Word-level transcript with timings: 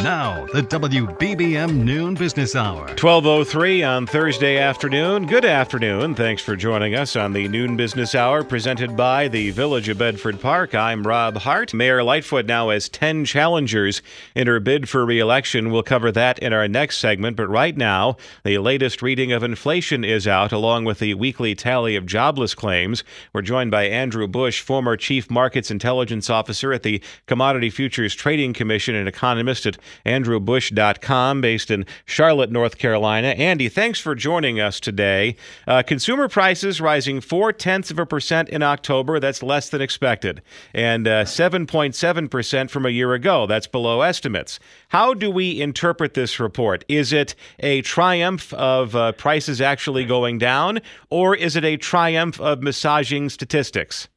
Now, 0.00 0.44
the 0.52 0.60
WBBM 0.60 1.84
Noon 1.84 2.14
Business 2.14 2.56
Hour. 2.56 2.80
1203 2.80 3.84
on 3.84 4.06
Thursday 4.06 4.58
afternoon. 4.58 5.26
Good 5.26 5.44
afternoon. 5.44 6.16
Thanks 6.16 6.42
for 6.42 6.56
joining 6.56 6.94
us 6.96 7.14
on 7.14 7.32
the 7.32 7.46
Noon 7.48 7.76
Business 7.76 8.14
Hour 8.14 8.42
presented 8.42 8.96
by 8.96 9.28
the 9.28 9.50
Village 9.52 9.88
of 9.88 9.96
Bedford 9.96 10.40
Park. 10.40 10.74
I'm 10.74 11.06
Rob 11.06 11.38
Hart. 11.38 11.72
Mayor 11.72 12.02
Lightfoot 12.02 12.44
now 12.44 12.70
has 12.70 12.88
10 12.88 13.24
challengers 13.24 14.02
in 14.34 14.48
her 14.48 14.58
bid 14.58 14.88
for 14.88 15.06
re-election. 15.06 15.70
We'll 15.70 15.84
cover 15.84 16.10
that 16.12 16.40
in 16.40 16.52
our 16.52 16.66
next 16.66 16.98
segment, 16.98 17.36
but 17.36 17.48
right 17.48 17.76
now, 17.76 18.16
the 18.42 18.58
latest 18.58 19.00
reading 19.00 19.32
of 19.32 19.44
inflation 19.44 20.04
is 20.04 20.26
out 20.26 20.52
along 20.52 20.84
with 20.84 20.98
the 20.98 21.14
weekly 21.14 21.54
tally 21.54 21.94
of 21.94 22.04
jobless 22.04 22.54
claims. 22.54 23.04
We're 23.32 23.42
joined 23.42 23.70
by 23.70 23.84
Andrew 23.84 24.26
Busch, 24.26 24.60
former 24.60 24.96
Chief 24.96 25.30
Markets 25.30 25.70
Intelligence 25.70 26.28
Officer 26.28 26.72
at 26.72 26.82
the 26.82 27.00
Commodity 27.26 27.70
Futures 27.70 28.14
Trading 28.14 28.52
Commission 28.52 28.96
and 28.96 29.08
economist 29.08 29.64
at 29.66 29.78
andrewbusch.com, 30.04 31.40
based 31.40 31.70
in 31.70 31.86
Charlotte, 32.04 32.50
North 32.50 32.78
Carolina. 32.78 33.28
Andy, 33.28 33.68
thanks 33.68 34.00
for 34.00 34.14
joining 34.14 34.60
us 34.60 34.80
today. 34.80 35.36
Uh, 35.66 35.82
consumer 35.82 36.28
prices 36.28 36.80
rising 36.80 37.20
four 37.20 37.52
tenths 37.52 37.90
of 37.90 37.98
a 37.98 38.06
percent 38.06 38.48
in 38.48 38.62
October. 38.62 39.20
That's 39.20 39.42
less 39.42 39.68
than 39.68 39.80
expected. 39.80 40.42
And 40.72 41.06
uh, 41.06 41.24
7.7% 41.24 42.70
from 42.70 42.86
a 42.86 42.90
year 42.90 43.14
ago. 43.14 43.46
That's 43.46 43.66
below 43.66 44.02
estimates. 44.02 44.58
How 44.88 45.14
do 45.14 45.30
we 45.30 45.60
interpret 45.60 46.14
this 46.14 46.38
report? 46.38 46.84
Is 46.88 47.12
it 47.12 47.34
a 47.60 47.82
triumph 47.82 48.52
of 48.54 48.94
uh, 48.94 49.12
prices 49.12 49.60
actually 49.60 50.04
going 50.04 50.38
down, 50.38 50.80
or 51.10 51.34
is 51.34 51.56
it 51.56 51.64
a 51.64 51.76
triumph 51.76 52.40
of 52.40 52.62
massaging 52.62 53.28
statistics? 53.28 54.08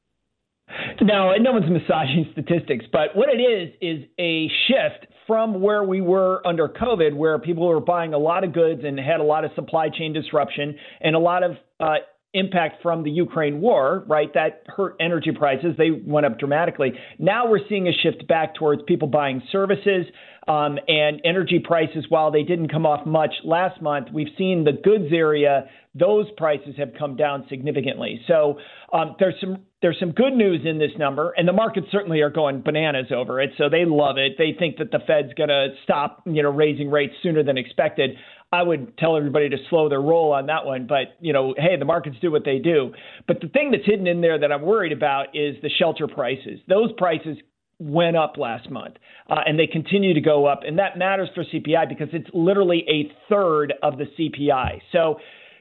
No, 1.01 1.33
no 1.37 1.51
one's 1.53 1.69
massaging 1.69 2.27
statistics, 2.31 2.85
but 2.91 3.15
what 3.15 3.29
it 3.29 3.41
is 3.41 3.73
is 3.81 4.05
a 4.19 4.49
shift 4.67 5.06
from 5.27 5.61
where 5.61 5.83
we 5.83 6.01
were 6.01 6.45
under 6.47 6.69
COVID, 6.69 7.13
where 7.13 7.37
people 7.37 7.67
were 7.67 7.81
buying 7.81 8.13
a 8.13 8.17
lot 8.17 8.43
of 8.43 8.53
goods 8.53 8.81
and 8.83 8.97
had 8.97 9.19
a 9.19 9.23
lot 9.23 9.43
of 9.45 9.51
supply 9.55 9.89
chain 9.89 10.13
disruption 10.13 10.75
and 11.01 11.15
a 11.15 11.19
lot 11.19 11.43
of 11.43 11.51
uh, 11.79 11.95
impact 12.33 12.81
from 12.83 13.03
the 13.03 13.09
Ukraine 13.09 13.61
war, 13.61 14.03
right? 14.07 14.33
That 14.33 14.63
hurt 14.67 14.95
energy 14.99 15.31
prices. 15.31 15.75
They 15.77 15.91
went 15.91 16.25
up 16.25 16.39
dramatically. 16.39 16.93
Now 17.19 17.49
we're 17.49 17.67
seeing 17.69 17.87
a 17.87 17.93
shift 17.93 18.27
back 18.27 18.55
towards 18.55 18.81
people 18.83 19.07
buying 19.07 19.41
services 19.51 20.05
um, 20.47 20.77
and 20.87 21.21
energy 21.25 21.59
prices. 21.59 22.05
While 22.09 22.31
they 22.31 22.43
didn't 22.43 22.69
come 22.69 22.85
off 22.85 23.05
much 23.05 23.33
last 23.43 23.81
month, 23.81 24.07
we've 24.13 24.33
seen 24.37 24.63
the 24.63 24.71
goods 24.71 25.11
area; 25.13 25.69
those 25.95 26.25
prices 26.37 26.75
have 26.77 26.91
come 26.97 27.15
down 27.15 27.45
significantly. 27.49 28.21
So 28.27 28.59
um, 28.93 29.15
there's 29.19 29.35
some 29.41 29.65
there's 29.81 29.97
some 29.99 30.11
good 30.11 30.33
news 30.33 30.61
in 30.65 30.79
this 30.79 30.91
number, 30.97 31.33
and 31.37 31.47
the 31.47 31.53
markets 31.53 31.87
certainly 31.91 32.21
are 32.21 32.31
going 32.31 32.61
bananas 32.61 33.07
over 33.15 33.39
it. 33.39 33.51
So 33.57 33.69
they 33.69 33.85
love 33.85 34.17
it. 34.17 34.33
They 34.37 34.55
think 34.57 34.77
that 34.77 34.91
the 34.91 34.99
Fed's 35.05 35.33
going 35.35 35.49
to 35.49 35.69
stop, 35.83 36.23
you 36.25 36.41
know, 36.41 36.49
raising 36.49 36.89
rates 36.89 37.13
sooner 37.21 37.43
than 37.43 37.57
expected. 37.57 38.11
I 38.51 38.63
would 38.63 38.97
tell 38.97 39.17
everybody 39.17 39.49
to 39.49 39.57
slow 39.69 39.89
their 39.89 40.01
roll 40.01 40.31
on 40.31 40.45
that 40.45 40.65
one. 40.65 40.87
But, 40.87 41.17
you 41.19 41.33
know, 41.33 41.53
hey, 41.57 41.75
the 41.77 41.85
markets 41.85 42.17
do 42.21 42.31
what 42.31 42.45
they 42.45 42.59
do. 42.59 42.93
But 43.27 43.41
the 43.41 43.49
thing 43.49 43.71
that's 43.71 43.85
hidden 43.85 44.07
in 44.07 44.21
there 44.21 44.39
that 44.39 44.51
I'm 44.51 44.61
worried 44.61 44.93
about 44.93 45.35
is 45.35 45.55
the 45.61 45.69
shelter 45.69 46.07
prices. 46.07 46.59
Those 46.67 46.91
prices 46.97 47.37
went 47.79 48.17
up 48.17 48.37
last 48.37 48.71
month 48.71 48.95
uh, 49.29 49.41
and 49.45 49.59
they 49.59 49.67
continue 49.67 50.13
to 50.13 50.21
go 50.21 50.45
up. 50.45 50.61
And 50.65 50.79
that 50.79 50.97
matters 50.97 51.29
for 51.35 51.43
CPI 51.43 51.89
because 51.89 52.07
it's 52.13 52.29
literally 52.33 52.85
a 52.89 53.11
third 53.29 53.73
of 53.83 53.97
the 53.97 54.05
CPI. 54.17 54.81
So, 54.91 55.19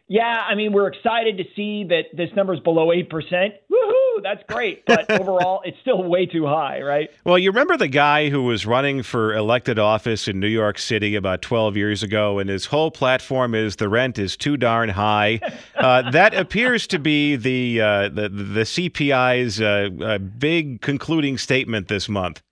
yeah, 0.09 0.23
I 0.49 0.55
mean, 0.55 0.73
we're 0.73 0.87
excited 0.87 1.37
to 1.39 1.45
see 1.57 1.85
that 1.89 2.17
this 2.17 2.31
number 2.37 2.55
is 2.55 2.61
below 2.61 2.89
8%. 2.89 3.11
Woohoo, 3.11 4.06
that's 4.23 4.43
great. 4.49 4.85
But 4.87 5.11
overall, 5.21 5.63
it's 5.65 5.79
still 5.81 6.03
way 6.03 6.27
too 6.27 6.47
high, 6.47 6.81
right? 6.83 7.11
Well, 7.25 7.39
you 7.39 7.51
remember 7.51 7.77
the 7.77 7.89
guy 7.89 8.31
who 8.31 8.45
was 8.45 8.67
running 8.67 9.03
for 9.03 9.35
elected 9.35 9.79
office 9.79 10.29
in 10.29 10.41
New 10.41 10.49
York 10.49 10.79
City 10.79 11.15
about 11.15 11.43
12 11.43 11.77
years 11.77 12.03
ago, 12.03 12.39
and 12.39 12.49
his 12.51 12.67
whole 12.67 12.91
platform 12.91 13.55
is 13.55 13.77
the 13.77 13.89
rent 13.89 14.19
is 14.19 14.37
too 14.37 14.57
darn 14.57 14.91
high. 14.91 15.41
Uh, 15.77 16.11
that 16.11 16.33
appears 16.33 16.87
to 16.87 16.99
be 16.99 17.37
the, 17.37 17.81
uh, 17.81 18.09
the, 18.09 18.29
the 18.31 18.63
CPI's 18.63 19.61
uh, 19.61 19.89
uh, 20.03 20.19
big 20.19 20.81
concluding 20.81 21.37
statement 21.37 21.89
this 21.89 22.09
month. 22.09 22.43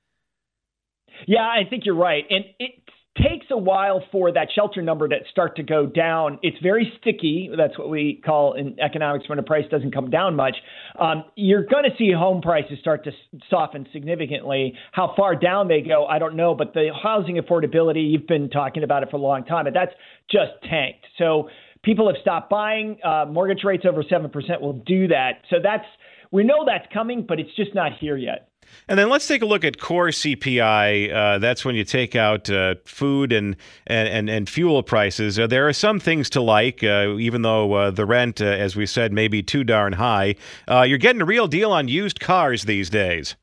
Yeah, 1.26 1.42
I 1.42 1.68
think 1.68 1.86
you're 1.86 1.94
right. 1.94 2.24
And 2.28 2.44
it 2.58 2.83
takes 3.16 3.46
a 3.50 3.56
while 3.56 4.02
for 4.10 4.32
that 4.32 4.48
shelter 4.54 4.82
number 4.82 5.08
to 5.08 5.16
start 5.30 5.56
to 5.56 5.62
go 5.62 5.86
down. 5.86 6.38
It's 6.42 6.56
very 6.62 6.92
sticky. 7.00 7.50
That's 7.56 7.78
what 7.78 7.88
we 7.88 8.20
call 8.24 8.54
in 8.54 8.78
economics 8.80 9.28
when 9.28 9.38
a 9.38 9.42
price 9.42 9.64
doesn't 9.70 9.92
come 9.92 10.10
down 10.10 10.34
much. 10.34 10.56
Um, 10.98 11.24
you're 11.36 11.64
going 11.64 11.84
to 11.84 11.96
see 11.96 12.10
home 12.12 12.42
prices 12.42 12.78
start 12.80 13.04
to 13.04 13.12
soften 13.48 13.86
significantly. 13.92 14.74
How 14.92 15.14
far 15.16 15.36
down 15.36 15.68
they 15.68 15.80
go, 15.80 16.06
I 16.06 16.18
don't 16.18 16.34
know. 16.34 16.54
But 16.54 16.74
the 16.74 16.90
housing 17.00 17.36
affordability, 17.36 18.10
you've 18.10 18.26
been 18.26 18.50
talking 18.50 18.82
about 18.82 19.02
it 19.02 19.10
for 19.10 19.16
a 19.16 19.20
long 19.20 19.44
time, 19.44 19.66
and 19.66 19.76
that's 19.76 19.92
just 20.30 20.52
tanked. 20.68 21.06
So 21.18 21.48
people 21.82 22.08
have 22.08 22.20
stopped 22.20 22.50
buying. 22.50 22.98
Uh, 23.04 23.26
mortgage 23.26 23.62
rates 23.64 23.84
over 23.88 24.02
7% 24.02 24.60
will 24.60 24.72
do 24.72 25.08
that. 25.08 25.42
So 25.50 25.56
that's, 25.62 25.84
we 26.32 26.42
know 26.42 26.64
that's 26.66 26.92
coming, 26.92 27.24
but 27.26 27.38
it's 27.38 27.54
just 27.54 27.74
not 27.74 27.92
here 28.00 28.16
yet. 28.16 28.48
And 28.88 28.98
then 28.98 29.08
let's 29.08 29.26
take 29.26 29.42
a 29.42 29.46
look 29.46 29.64
at 29.64 29.80
core 29.80 30.08
CPI. 30.08 31.12
Uh, 31.12 31.38
that's 31.38 31.64
when 31.64 31.74
you 31.74 31.84
take 31.84 32.14
out 32.14 32.50
uh, 32.50 32.76
food 32.84 33.32
and, 33.32 33.56
and, 33.86 34.28
and, 34.28 34.48
fuel 34.48 34.82
prices. 34.82 35.38
Uh, 35.38 35.46
there 35.46 35.66
are 35.66 35.72
some 35.72 35.98
things 35.98 36.30
to 36.30 36.40
like, 36.40 36.84
uh, 36.84 37.16
even 37.18 37.42
though 37.42 37.72
uh, 37.72 37.90
the 37.90 38.04
rent, 38.04 38.40
uh, 38.40 38.44
as 38.44 38.76
we 38.76 38.86
said, 38.86 39.12
may 39.12 39.28
be 39.28 39.42
too 39.42 39.64
darn 39.64 39.94
high. 39.94 40.36
you're 40.68 40.98
getting 40.98 41.22
a 41.22 41.24
real 41.24 41.46
deal 41.46 41.72
on 41.72 41.88
used 41.88 42.20
cars 42.20 42.64
these 42.64 42.90
days. 42.90 43.36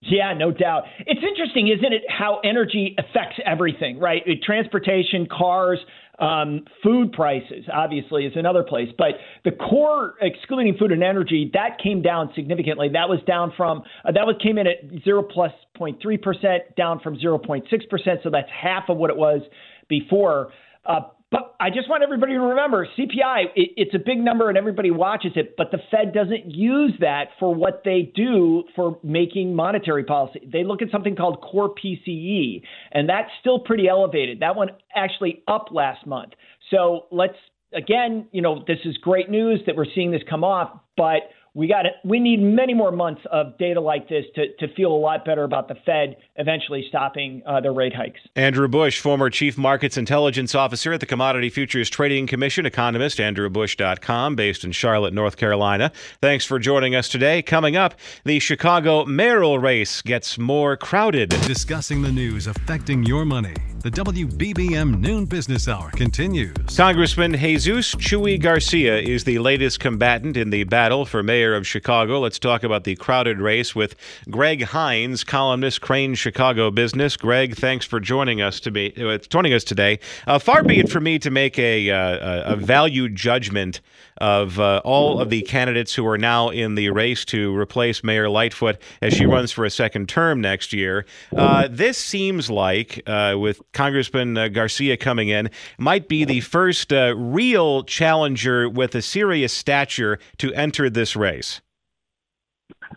Yeah, 0.00 0.34
no 0.34 0.50
doubt. 0.50 0.82
It's 1.06 1.22
interesting, 1.22 1.68
isn't 1.68 1.92
it, 1.92 2.02
how 2.08 2.40
energy 2.42 2.96
affects 2.98 3.38
everything, 3.46 4.00
right? 4.00 4.22
Transportation, 4.42 5.28
cars, 5.30 5.78
um, 6.22 6.64
food 6.84 7.12
prices, 7.12 7.64
obviously, 7.72 8.26
is 8.26 8.32
another 8.36 8.62
place. 8.62 8.88
But 8.96 9.14
the 9.44 9.50
core, 9.50 10.14
excluding 10.20 10.76
food 10.78 10.92
and 10.92 11.02
energy, 11.02 11.50
that 11.52 11.78
came 11.82 12.00
down 12.00 12.30
significantly. 12.36 12.88
That 12.92 13.08
was 13.08 13.18
down 13.26 13.52
from, 13.56 13.82
uh, 14.04 14.12
that 14.12 14.24
was 14.24 14.36
came 14.40 14.56
in 14.56 14.68
at 14.68 15.02
0 15.04 15.24
plus 15.24 15.50
0.3%, 15.78 16.76
down 16.76 17.00
from 17.00 17.16
0.6%. 17.18 18.22
So 18.22 18.30
that's 18.30 18.48
half 18.50 18.84
of 18.88 18.98
what 18.98 19.10
it 19.10 19.16
was 19.16 19.42
before. 19.88 20.52
Uh, 20.86 21.00
but 21.32 21.56
I 21.58 21.70
just 21.70 21.88
want 21.88 22.02
everybody 22.02 22.34
to 22.34 22.40
remember 22.40 22.86
CPI, 22.86 23.44
it, 23.56 23.70
it's 23.76 23.94
a 23.94 23.98
big 23.98 24.18
number 24.18 24.50
and 24.50 24.58
everybody 24.58 24.90
watches 24.90 25.32
it, 25.34 25.56
but 25.56 25.70
the 25.70 25.78
Fed 25.90 26.12
doesn't 26.12 26.50
use 26.54 26.92
that 27.00 27.28
for 27.40 27.54
what 27.54 27.82
they 27.84 28.12
do 28.14 28.64
for 28.76 28.98
making 29.02 29.56
monetary 29.56 30.04
policy. 30.04 30.46
They 30.52 30.62
look 30.62 30.82
at 30.82 30.90
something 30.92 31.16
called 31.16 31.40
core 31.40 31.74
PCE, 31.74 32.62
and 32.92 33.08
that's 33.08 33.30
still 33.40 33.58
pretty 33.58 33.88
elevated. 33.88 34.40
That 34.40 34.54
one 34.54 34.68
actually 34.94 35.42
up 35.48 35.68
last 35.72 36.06
month. 36.06 36.34
So 36.70 37.06
let's, 37.10 37.36
again, 37.72 38.28
you 38.30 38.42
know, 38.42 38.62
this 38.66 38.78
is 38.84 38.98
great 38.98 39.30
news 39.30 39.60
that 39.66 39.74
we're 39.74 39.86
seeing 39.94 40.10
this 40.10 40.22
come 40.28 40.44
off, 40.44 40.78
but 40.98 41.22
we 41.54 41.68
got 41.68 41.84
it. 41.84 41.94
We 42.04 42.18
need 42.18 42.40
many 42.40 42.72
more 42.72 42.92
months 42.92 43.20
of 43.30 43.58
data 43.58 43.80
like 43.80 44.08
this 44.08 44.24
to, 44.34 44.54
to 44.56 44.74
feel 44.74 44.92
a 44.92 44.96
lot 44.96 45.24
better 45.24 45.44
about 45.44 45.68
the 45.68 45.74
Fed 45.84 46.16
eventually 46.36 46.84
stopping 46.88 47.42
uh, 47.46 47.60
their 47.60 47.72
rate 47.72 47.94
hikes. 47.94 48.20
Andrew 48.36 48.68
Busch, 48.68 49.00
former 49.00 49.28
Chief 49.28 49.58
Markets 49.58 49.96
Intelligence 49.96 50.54
Officer 50.54 50.92
at 50.92 51.00
the 51.00 51.06
Commodity 51.06 51.50
Futures 51.50 51.90
Trading 51.90 52.26
Commission, 52.26 52.64
economist, 52.64 53.18
AndrewBusch.com, 53.18 54.34
based 54.34 54.64
in 54.64 54.72
Charlotte, 54.72 55.12
North 55.12 55.36
Carolina. 55.36 55.92
Thanks 56.20 56.44
for 56.44 56.58
joining 56.58 56.94
us 56.94 57.08
today. 57.08 57.42
Coming 57.42 57.76
up, 57.76 57.94
the 58.24 58.38
Chicago 58.38 59.04
mayoral 59.04 59.58
race 59.58 60.00
gets 60.00 60.38
more 60.38 60.76
crowded. 60.76 61.30
Discussing 61.42 62.02
the 62.02 62.12
news 62.12 62.46
affecting 62.46 63.04
your 63.04 63.24
money. 63.24 63.54
The 63.82 63.90
WBBM 63.90 65.00
Noon 65.00 65.24
Business 65.24 65.66
Hour 65.66 65.90
continues. 65.90 66.54
Congressman 66.76 67.32
Jesus 67.32 67.96
Chuy 67.96 68.40
Garcia 68.40 69.00
is 69.00 69.24
the 69.24 69.40
latest 69.40 69.80
combatant 69.80 70.36
in 70.36 70.50
the 70.50 70.62
battle 70.62 71.04
for 71.04 71.20
mayor 71.24 71.56
of 71.56 71.66
Chicago. 71.66 72.20
Let's 72.20 72.38
talk 72.38 72.62
about 72.62 72.84
the 72.84 72.94
crowded 72.94 73.40
race 73.40 73.74
with 73.74 73.96
Greg 74.30 74.68
Hinz, 74.68 75.24
columnist, 75.24 75.80
Crain 75.80 76.14
Chicago 76.14 76.70
Business. 76.70 77.16
Greg, 77.16 77.56
thanks 77.56 77.84
for 77.84 77.98
joining 77.98 78.40
us 78.40 78.60
to 78.60 78.70
be 78.70 78.94
uh, 79.04 79.18
joining 79.18 79.52
us 79.52 79.64
today. 79.64 79.98
Uh, 80.28 80.38
far 80.38 80.62
be 80.62 80.78
it 80.78 80.88
for 80.88 81.00
me 81.00 81.18
to 81.18 81.32
make 81.32 81.58
a 81.58 81.90
uh, 81.90 82.52
a 82.52 82.54
value 82.54 83.08
judgment 83.08 83.80
of 84.18 84.60
uh, 84.60 84.80
all 84.84 85.20
of 85.20 85.30
the 85.30 85.42
candidates 85.42 85.94
who 85.94 86.06
are 86.06 86.18
now 86.18 86.50
in 86.50 86.74
the 86.74 86.90
race 86.90 87.24
to 87.26 87.56
replace 87.56 88.04
Mayor 88.04 88.28
Lightfoot 88.28 88.80
as 89.00 89.14
she 89.14 89.26
runs 89.26 89.52
for 89.52 89.64
a 89.64 89.70
second 89.70 90.08
term 90.08 90.40
next 90.40 90.72
year. 90.72 91.04
Uh, 91.36 91.68
this 91.70 91.98
seems 91.98 92.50
like, 92.50 93.02
uh, 93.06 93.36
with 93.38 93.62
Congressman 93.72 94.36
uh, 94.36 94.48
Garcia 94.48 94.96
coming 94.96 95.28
in, 95.28 95.50
might 95.78 96.08
be 96.08 96.24
the 96.24 96.40
first 96.40 96.92
uh, 96.92 97.14
real 97.16 97.82
challenger 97.84 98.68
with 98.68 98.94
a 98.94 99.02
serious 99.02 99.52
stature 99.52 100.18
to 100.38 100.52
enter 100.54 100.90
this 100.90 101.16
race. 101.16 101.60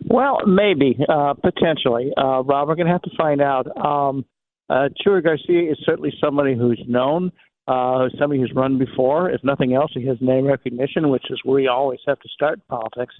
Well, 0.04 0.40
maybe, 0.46 0.98
uh, 1.08 1.34
potentially. 1.34 2.12
Rob, 2.16 2.68
we're 2.68 2.74
going 2.74 2.86
to 2.86 2.92
have 2.92 3.02
to 3.02 3.16
find 3.16 3.40
out. 3.40 3.66
Um, 3.76 4.24
Garcia 4.68 5.70
is 5.70 5.78
certainly 5.84 6.12
somebody 6.22 6.54
who's 6.54 6.82
known 6.86 7.32
uh, 7.68 8.08
somebody 8.18 8.40
who's 8.40 8.52
run 8.54 8.78
before. 8.78 9.30
If 9.30 9.42
nothing 9.42 9.74
else, 9.74 9.90
he 9.94 10.06
has 10.06 10.18
name 10.20 10.46
recognition, 10.46 11.10
which 11.10 11.30
is 11.30 11.40
where 11.44 11.60
you 11.60 11.70
always 11.70 12.00
have 12.06 12.20
to 12.20 12.28
start 12.28 12.60
politics. 12.68 13.14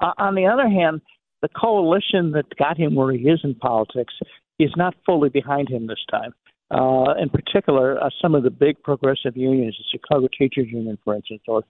Uh, 0.00 0.12
on 0.18 0.34
the 0.34 0.46
other 0.46 0.68
hand, 0.68 1.00
the 1.42 1.48
coalition 1.48 2.32
that 2.32 2.56
got 2.56 2.76
him 2.76 2.94
where 2.94 3.12
he 3.12 3.20
is 3.20 3.40
in 3.42 3.54
politics 3.54 4.14
is 4.58 4.70
not 4.76 4.94
fully 5.06 5.28
behind 5.28 5.68
him 5.68 5.86
this 5.86 6.04
time. 6.10 6.32
Uh, 6.70 7.14
in 7.20 7.28
particular, 7.28 8.02
uh, 8.02 8.10
some 8.22 8.34
of 8.34 8.44
the 8.44 8.50
big 8.50 8.80
progressive 8.82 9.36
unions, 9.36 9.76
the 9.76 9.98
Chicago 9.98 10.28
Teachers 10.38 10.68
Union, 10.70 10.96
for 11.02 11.16
instance, 11.16 11.42
or 11.48 11.62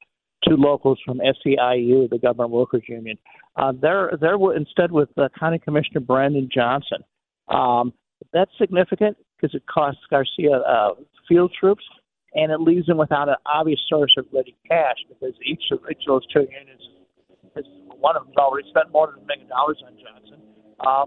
two 0.46 0.56
locals 0.56 0.98
from 1.04 1.20
SEIU, 1.20 2.10
the 2.10 2.18
Government 2.20 2.50
Workers 2.50 2.82
Union, 2.86 3.16
uh, 3.56 3.72
they're 3.80 4.12
they're 4.20 4.36
instead 4.54 4.92
with 4.92 5.08
uh, 5.16 5.28
County 5.38 5.58
Commissioner 5.58 6.00
Brandon 6.00 6.48
Johnson. 6.52 6.98
Um, 7.48 7.94
that's 8.32 8.50
significant 8.58 9.16
because 9.36 9.54
it 9.54 9.62
costs 9.66 10.00
Garcia 10.10 10.58
uh, 10.58 10.90
field 11.28 11.52
troops 11.58 11.84
and 12.34 12.52
it 12.52 12.60
leaves 12.60 12.86
them 12.86 12.98
without 12.98 13.28
an 13.28 13.36
obvious 13.46 13.80
source 13.88 14.14
of 14.16 14.26
ready 14.32 14.56
cash 14.68 14.96
because 15.08 15.34
each 15.44 15.62
of, 15.72 15.80
each 15.90 16.04
of 16.08 16.20
those 16.20 16.26
two 16.32 16.40
unions, 16.40 16.80
is, 17.56 17.64
one 17.98 18.16
of 18.16 18.24
them's 18.24 18.36
already 18.36 18.68
spent 18.70 18.90
more 18.92 19.08
than 19.08 19.22
a 19.22 19.26
million 19.26 19.48
dollars 19.48 19.82
on 19.84 19.92
Johnson. 19.98 20.40
Um, 20.86 21.06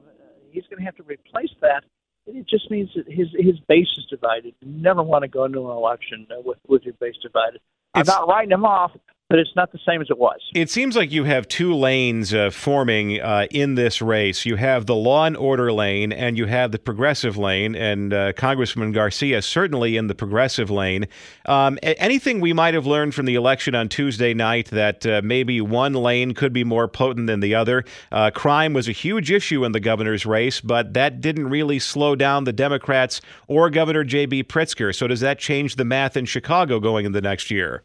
he's 0.52 0.64
going 0.70 0.80
to 0.80 0.86
have 0.86 0.96
to 0.98 1.04
replace 1.04 1.54
that. 1.62 1.84
It 2.26 2.48
just 2.48 2.72
means 2.72 2.90
that 2.96 3.06
his 3.08 3.28
his 3.38 3.60
base 3.68 3.88
is 3.98 4.06
divided. 4.10 4.54
You 4.62 4.72
never 4.82 5.04
want 5.04 5.24
to 5.24 5.28
go 5.28 5.44
into 5.44 5.60
an 5.70 5.76
election 5.76 6.26
with 6.46 6.58
with 6.68 6.84
your 6.84 6.94
base 6.94 7.16
divided. 7.22 7.60
I'm 7.94 8.06
not 8.06 8.28
writing 8.28 8.52
him 8.52 8.64
off, 8.64 8.92
but 9.34 9.40
it's 9.40 9.56
not 9.56 9.72
the 9.72 9.80
same 9.84 10.00
as 10.00 10.12
it 10.12 10.20
was. 10.20 10.40
It 10.54 10.70
seems 10.70 10.96
like 10.96 11.12
you 11.12 11.24
have 11.24 11.48
two 11.48 11.74
lanes 11.74 12.36
uh, 12.36 12.52
forming 12.52 13.20
uh, 13.20 13.48
in 13.50 13.74
this 13.74 14.00
race. 14.00 14.46
You 14.46 14.58
have 14.58 14.86
the 14.86 14.94
law 14.94 15.26
and 15.26 15.36
order 15.36 15.74
lane, 15.74 16.12
and 16.12 16.38
you 16.38 16.46
have 16.46 16.72
the 16.72 16.78
progressive 16.78 17.36
lane. 17.36 17.76
And 17.76 18.14
uh, 18.14 18.34
Congressman 18.34 18.92
Garcia 18.92 19.42
certainly 19.42 19.98
in 19.98 20.06
the 20.06 20.14
progressive 20.14 20.70
lane. 20.70 21.08
Um, 21.48 21.80
anything 21.82 22.42
we 22.42 22.54
might 22.54 22.76
have 22.76 22.86
learned 22.86 23.16
from 23.16 23.26
the 23.26 23.34
election 23.34 23.74
on 23.74 23.90
Tuesday 23.90 24.36
night 24.36 24.68
that 24.68 25.04
uh, 25.04 25.22
maybe 25.24 25.60
one 25.62 25.94
lane 25.96 26.36
could 26.36 26.54
be 26.54 26.64
more 26.64 26.88
potent 26.88 27.26
than 27.26 27.40
the 27.40 27.56
other? 27.56 27.86
Uh, 28.12 28.30
crime 28.30 28.72
was 28.72 28.88
a 28.88 28.92
huge 28.92 29.32
issue 29.32 29.66
in 29.66 29.72
the 29.72 29.80
governor's 29.80 30.28
race, 30.28 30.62
but 30.62 30.94
that 30.94 31.22
didn't 31.22 31.50
really 31.50 31.80
slow 31.80 32.16
down 32.16 32.44
the 32.44 32.54
Democrats 32.54 33.20
or 33.48 33.72
Governor 33.72 34.04
J.B. 34.04 34.44
Pritzker. 34.44 34.94
So 34.94 35.08
does 35.08 35.22
that 35.22 35.40
change 35.40 35.76
the 35.76 35.86
math 35.86 36.16
in 36.16 36.26
Chicago 36.26 36.80
going 36.80 37.08
in 37.08 37.14
the 37.14 37.22
next 37.22 37.50
year? 37.50 37.82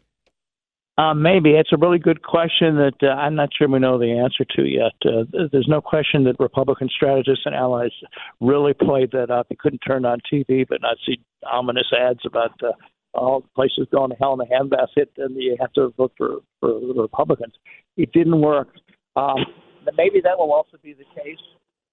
Uh, 0.99 1.13
maybe 1.13 1.51
it's 1.51 1.71
a 1.71 1.77
really 1.77 1.97
good 1.97 2.23
question 2.23 2.75
that 2.75 2.97
uh, 3.01 3.07
I'm 3.07 3.33
not 3.33 3.51
sure 3.57 3.69
we 3.69 3.79
know 3.79 3.97
the 3.97 4.19
answer 4.19 4.43
to 4.57 4.63
yet. 4.63 4.91
Uh, 5.05 5.23
there's 5.49 5.67
no 5.69 5.79
question 5.79 6.25
that 6.25 6.35
Republican 6.39 6.89
strategists 6.93 7.43
and 7.45 7.55
allies 7.55 7.93
really 8.41 8.73
played 8.73 9.11
that 9.11 9.31
up. 9.31 9.47
You 9.49 9.55
couldn't 9.57 9.79
turn 9.79 10.03
on 10.03 10.19
TV 10.31 10.65
but 10.67 10.81
not 10.81 10.97
see 11.05 11.21
ominous 11.49 11.87
ads 11.97 12.19
about 12.25 12.51
uh, 12.61 12.73
all 13.13 13.39
the 13.39 13.47
places 13.55 13.87
going 13.93 14.09
to 14.09 14.17
hell 14.17 14.33
in 14.33 14.41
a 14.41 14.45
handbasket, 14.45 15.07
and 15.17 15.41
you 15.41 15.55
have 15.61 15.71
to 15.73 15.93
vote 15.95 16.11
for 16.17 16.39
for 16.59 16.81
the 16.81 16.93
Republicans. 17.01 17.53
It 17.95 18.11
didn't 18.11 18.41
work. 18.41 18.67
Um, 19.15 19.37
maybe 19.95 20.19
that 20.21 20.37
will 20.37 20.51
also 20.51 20.75
be 20.83 20.91
the 20.91 21.05
case 21.15 21.39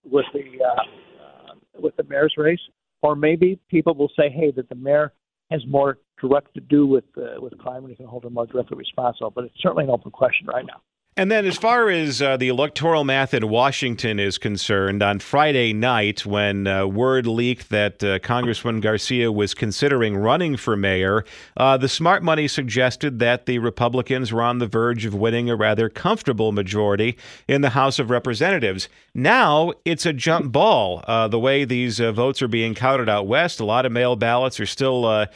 with 0.05 0.27
the 0.33 0.65
uh, 0.65 0.83
uh, 1.23 1.55
with 1.81 1.95
the 1.95 2.03
mayor's 2.03 2.35
race, 2.37 2.61
or 3.03 3.15
maybe 3.15 3.61
people 3.71 3.95
will 3.95 4.11
say, 4.19 4.31
"Hey, 4.31 4.51
that 4.57 4.69
the 4.69 4.75
mayor 4.75 5.13
has 5.51 5.63
more 5.67 5.99
direct 6.21 6.55
to 6.55 6.61
do 6.61 6.87
with 6.87 7.05
uh, 7.17 7.41
with 7.41 7.57
crime 7.59 7.85
and 7.85 7.91
he 7.91 7.97
can 7.97 8.07
hold 8.07 8.25
them 8.25 8.35
more 8.35 8.47
directly 8.47 8.77
responsible. 8.77 9.31
But 9.31 9.45
it's 9.45 9.55
certainly 9.61 9.85
an 9.85 9.91
open 9.91 10.11
question 10.11 10.47
right 10.47 10.65
now. 10.67 10.81
And 11.19 11.31
then, 11.31 11.47
as 11.47 11.57
far 11.57 11.89
as 11.89 12.21
uh, 12.21 12.37
the 12.37 12.49
electoral 12.49 13.03
math 13.03 13.33
in 13.33 13.49
Washington 13.49 14.21
is 14.21 14.37
concerned, 14.37 15.03
on 15.03 15.19
Friday 15.19 15.73
night, 15.73 16.27
when 16.27 16.67
uh, 16.67 16.87
word 16.87 17.27
leaked 17.27 17.71
that 17.71 18.05
uh, 18.05 18.19
Congressman 18.19 18.81
Garcia 18.81 19.33
was 19.33 19.55
considering 19.55 20.15
running 20.19 20.59
for 20.59 20.77
mayor, 20.77 21.25
uh, 21.57 21.79
the 21.79 21.89
smart 21.89 22.23
money 22.23 22.47
suggested 22.47 23.19
that 23.21 23.47
the 23.47 23.59
Republicans 23.61 24.31
were 24.31 24.43
on 24.43 24.59
the 24.59 24.67
verge 24.67 25.07
of 25.07 25.15
winning 25.15 25.49
a 25.49 25.57
rather 25.57 25.89
comfortable 25.89 26.53
majority 26.53 27.17
in 27.49 27.63
the 27.63 27.71
House 27.71 27.99
of 27.99 28.11
Representatives. 28.11 28.91
Now 29.15 29.73
it's 29.87 30.05
a 30.05 30.13
jump 30.13 30.53
ball. 30.53 31.03
Uh, 31.05 31.29
the 31.29 31.41
way 31.41 31.65
these 31.65 31.99
uh, 31.99 32.13
votes 32.13 32.43
are 32.43 32.49
being 32.49 32.75
counted 32.75 33.09
out 33.09 33.27
west, 33.27 33.59
a 33.59 33.65
lot 33.65 33.87
of 33.87 33.93
mail 33.93 34.17
ballots 34.17 34.61
are 34.61 34.67
still 34.67 35.27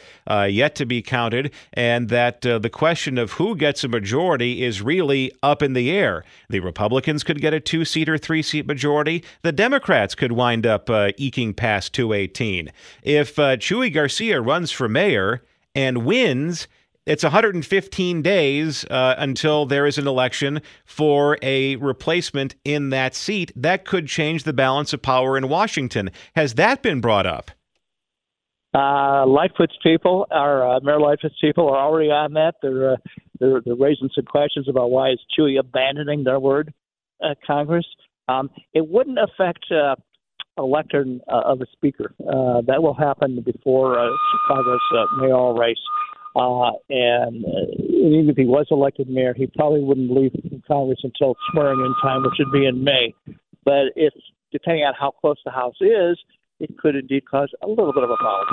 yet 0.47 0.75
to 0.75 0.85
be 0.85 1.01
counted, 1.01 1.51
and 1.73 2.09
that 2.09 2.41
the 2.41 2.69
question 2.71 3.17
of 3.17 3.31
who 3.31 3.55
gets 3.55 3.83
a 3.83 3.87
majority 3.87 4.63
is 4.63 4.83
really 4.83 5.31
up 5.41 5.63
in 5.63 5.70
in 5.71 5.73
the 5.73 5.91
air. 5.91 6.23
The 6.49 6.59
Republicans 6.59 7.23
could 7.23 7.39
get 7.39 7.53
a 7.53 7.59
two 7.59 7.85
seat 7.85 8.09
or 8.09 8.17
three 8.17 8.41
seat 8.41 8.67
majority. 8.67 9.23
The 9.41 9.53
Democrats 9.53 10.15
could 10.15 10.33
wind 10.33 10.65
up 10.65 10.89
uh, 10.89 11.11
eking 11.17 11.53
past 11.53 11.93
218. 11.93 12.71
If 13.03 13.39
uh, 13.39 13.55
Chuy 13.55 13.93
Garcia 13.93 14.41
runs 14.41 14.71
for 14.71 14.89
mayor 14.89 15.43
and 15.73 16.05
wins, 16.05 16.67
it's 17.05 17.23
115 17.23 18.21
days 18.21 18.85
uh, 18.85 19.15
until 19.17 19.65
there 19.65 19.87
is 19.87 19.97
an 19.97 20.07
election 20.07 20.61
for 20.85 21.37
a 21.41 21.77
replacement 21.77 22.55
in 22.65 22.89
that 22.89 23.15
seat. 23.15 23.51
That 23.55 23.85
could 23.85 24.07
change 24.07 24.43
the 24.43 24.53
balance 24.53 24.93
of 24.93 25.01
power 25.01 25.37
in 25.37 25.47
Washington. 25.47 26.11
Has 26.35 26.55
that 26.55 26.83
been 26.83 27.01
brought 27.01 27.25
up? 27.25 27.51
Uh, 28.73 29.25
Lightfoot's 29.25 29.77
people, 29.83 30.27
our 30.31 30.75
uh, 30.75 30.79
Mayor 30.81 30.99
Lightfoot's 30.99 31.35
people, 31.41 31.69
are 31.69 31.77
already 31.77 32.09
on 32.09 32.33
that. 32.33 32.55
They're 32.61 32.93
uh, 32.93 32.97
they're, 33.39 33.61
they're 33.65 33.75
raising 33.75 34.09
some 34.15 34.25
questions 34.25 34.69
about 34.69 34.91
why 34.91 35.09
is 35.09 35.19
Chuy 35.37 35.59
abandoning 35.59 36.23
their 36.23 36.39
word, 36.39 36.73
uh, 37.23 37.33
Congress. 37.45 37.85
Um, 38.29 38.49
it 38.73 38.87
wouldn't 38.87 39.17
affect 39.19 39.65
uh, 39.71 39.95
election 40.57 41.21
uh, 41.27 41.41
of 41.45 41.61
a 41.61 41.65
speaker. 41.73 42.13
Uh, 42.19 42.61
that 42.67 42.81
will 42.81 42.93
happen 42.93 43.41
before 43.41 43.99
uh, 43.99 44.09
Chicago's 44.31 44.79
uh, 44.97 45.05
mayoral 45.17 45.53
race. 45.57 45.77
Uh, 46.33 46.71
and 46.89 47.43
uh, 47.43 47.73
even 47.77 48.27
if 48.29 48.37
he 48.37 48.45
was 48.45 48.65
elected 48.71 49.09
mayor, 49.09 49.33
he 49.33 49.47
probably 49.47 49.83
wouldn't 49.83 50.11
leave 50.11 50.31
Congress 50.65 50.99
until 51.03 51.35
swearing 51.51 51.79
in 51.81 51.93
time, 52.01 52.23
which 52.23 52.35
would 52.39 52.51
be 52.53 52.65
in 52.65 52.83
May. 52.83 53.13
But 53.65 53.91
if, 53.95 54.13
depending 54.51 54.83
on 54.83 54.93
how 54.97 55.11
close 55.11 55.37
the 55.43 55.51
House 55.51 55.75
is, 55.81 56.17
it 56.61 56.77
could 56.77 56.95
indeed 56.95 57.25
cause 57.29 57.49
a 57.63 57.67
little 57.67 57.91
bit 57.91 58.03
of 58.03 58.11
a 58.11 58.17
problem. 58.17 58.47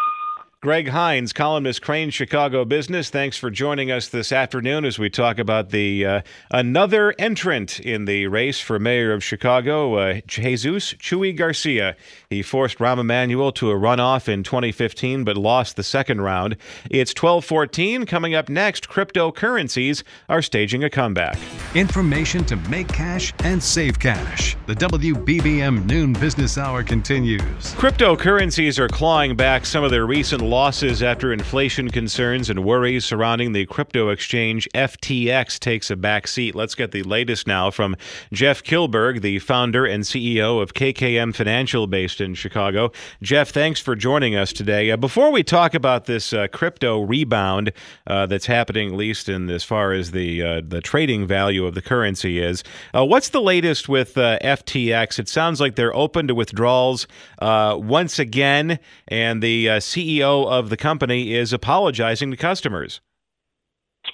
Greg 0.60 0.90
Hinz, 0.90 1.32
columnist, 1.32 1.82
Crain 1.82 2.10
Chicago 2.10 2.64
Business. 2.64 3.10
Thanks 3.10 3.36
for 3.36 3.48
joining 3.48 3.92
us 3.92 4.08
this 4.08 4.32
afternoon 4.32 4.84
as 4.84 4.98
we 4.98 5.08
talk 5.08 5.38
about 5.38 5.70
the 5.70 6.04
uh, 6.04 6.20
another 6.50 7.14
entrant 7.16 7.78
in 7.78 8.06
the 8.06 8.26
race 8.26 8.58
for 8.58 8.76
mayor 8.80 9.12
of 9.12 9.22
Chicago, 9.22 9.94
uh, 9.94 10.20
Jesus 10.26 10.94
Chuy 10.94 11.32
Garcia. 11.36 11.94
He 12.28 12.42
forced 12.42 12.78
Rahm 12.78 12.98
Emanuel 12.98 13.52
to 13.52 13.70
a 13.70 13.76
runoff 13.76 14.28
in 14.28 14.42
2015, 14.42 15.22
but 15.22 15.36
lost 15.36 15.76
the 15.76 15.84
second 15.84 16.22
round. 16.22 16.56
It's 16.90 17.14
12:14. 17.14 18.04
Coming 18.04 18.34
up 18.34 18.48
next, 18.48 18.88
cryptocurrencies 18.88 20.02
are 20.28 20.42
staging 20.42 20.82
a 20.82 20.90
comeback. 20.90 21.38
Information 21.76 22.44
to 22.46 22.56
make 22.68 22.88
cash 22.88 23.32
and 23.44 23.62
save 23.62 24.00
cash. 24.00 24.56
The 24.66 24.74
WBBM 24.74 25.86
Noon 25.86 26.14
Business 26.14 26.58
Hour 26.58 26.82
continues. 26.82 27.74
Cryptocurrencies 27.76 28.80
are 28.80 28.88
clawing 28.88 29.36
back 29.36 29.64
some 29.64 29.84
of 29.84 29.92
their 29.92 30.04
recent 30.04 30.47
losses 30.48 31.02
after 31.02 31.30
inflation 31.30 31.90
concerns 31.90 32.48
and 32.48 32.64
worries 32.64 33.04
surrounding 33.04 33.52
the 33.52 33.66
crypto 33.66 34.08
exchange 34.08 34.66
FTX 34.74 35.58
takes 35.58 35.90
a 35.90 35.96
back 35.96 36.26
seat. 36.26 36.54
Let's 36.54 36.74
get 36.74 36.90
the 36.90 37.02
latest 37.02 37.46
now 37.46 37.70
from 37.70 37.94
Jeff 38.32 38.62
Kilburg, 38.62 39.20
the 39.20 39.40
founder 39.40 39.84
and 39.84 40.04
CEO 40.04 40.62
of 40.62 40.72
KKM 40.72 41.34
Financial 41.34 41.86
based 41.86 42.22
in 42.22 42.34
Chicago. 42.34 42.90
Jeff, 43.20 43.50
thanks 43.50 43.78
for 43.78 43.94
joining 43.94 44.36
us 44.36 44.50
today. 44.50 44.90
Uh, 44.90 44.96
before 44.96 45.30
we 45.30 45.42
talk 45.42 45.74
about 45.74 46.06
this 46.06 46.32
uh, 46.32 46.46
crypto 46.48 47.02
rebound 47.02 47.70
uh, 48.06 48.24
that's 48.24 48.46
happening, 48.46 48.88
at 48.88 48.94
least 48.94 49.28
in 49.28 49.50
as 49.50 49.64
far 49.64 49.92
as 49.92 50.12
the 50.12 50.42
uh, 50.42 50.62
the 50.66 50.80
trading 50.80 51.26
value 51.26 51.66
of 51.66 51.74
the 51.74 51.82
currency 51.82 52.40
is, 52.40 52.64
uh, 52.94 53.04
what's 53.04 53.28
the 53.28 53.42
latest 53.42 53.86
with 53.86 54.16
uh, 54.16 54.38
FTX? 54.38 55.18
It 55.18 55.28
sounds 55.28 55.60
like 55.60 55.74
they're 55.74 55.94
open 55.94 56.26
to 56.28 56.34
withdrawals 56.34 57.06
once 57.38 58.18
again, 58.18 58.78
and 59.08 59.42
the 59.42 59.66
CEO 59.66 60.37
of 60.46 60.68
the 60.68 60.76
company 60.76 61.34
is 61.34 61.52
apologizing 61.52 62.30
to 62.30 62.36
customers. 62.36 63.00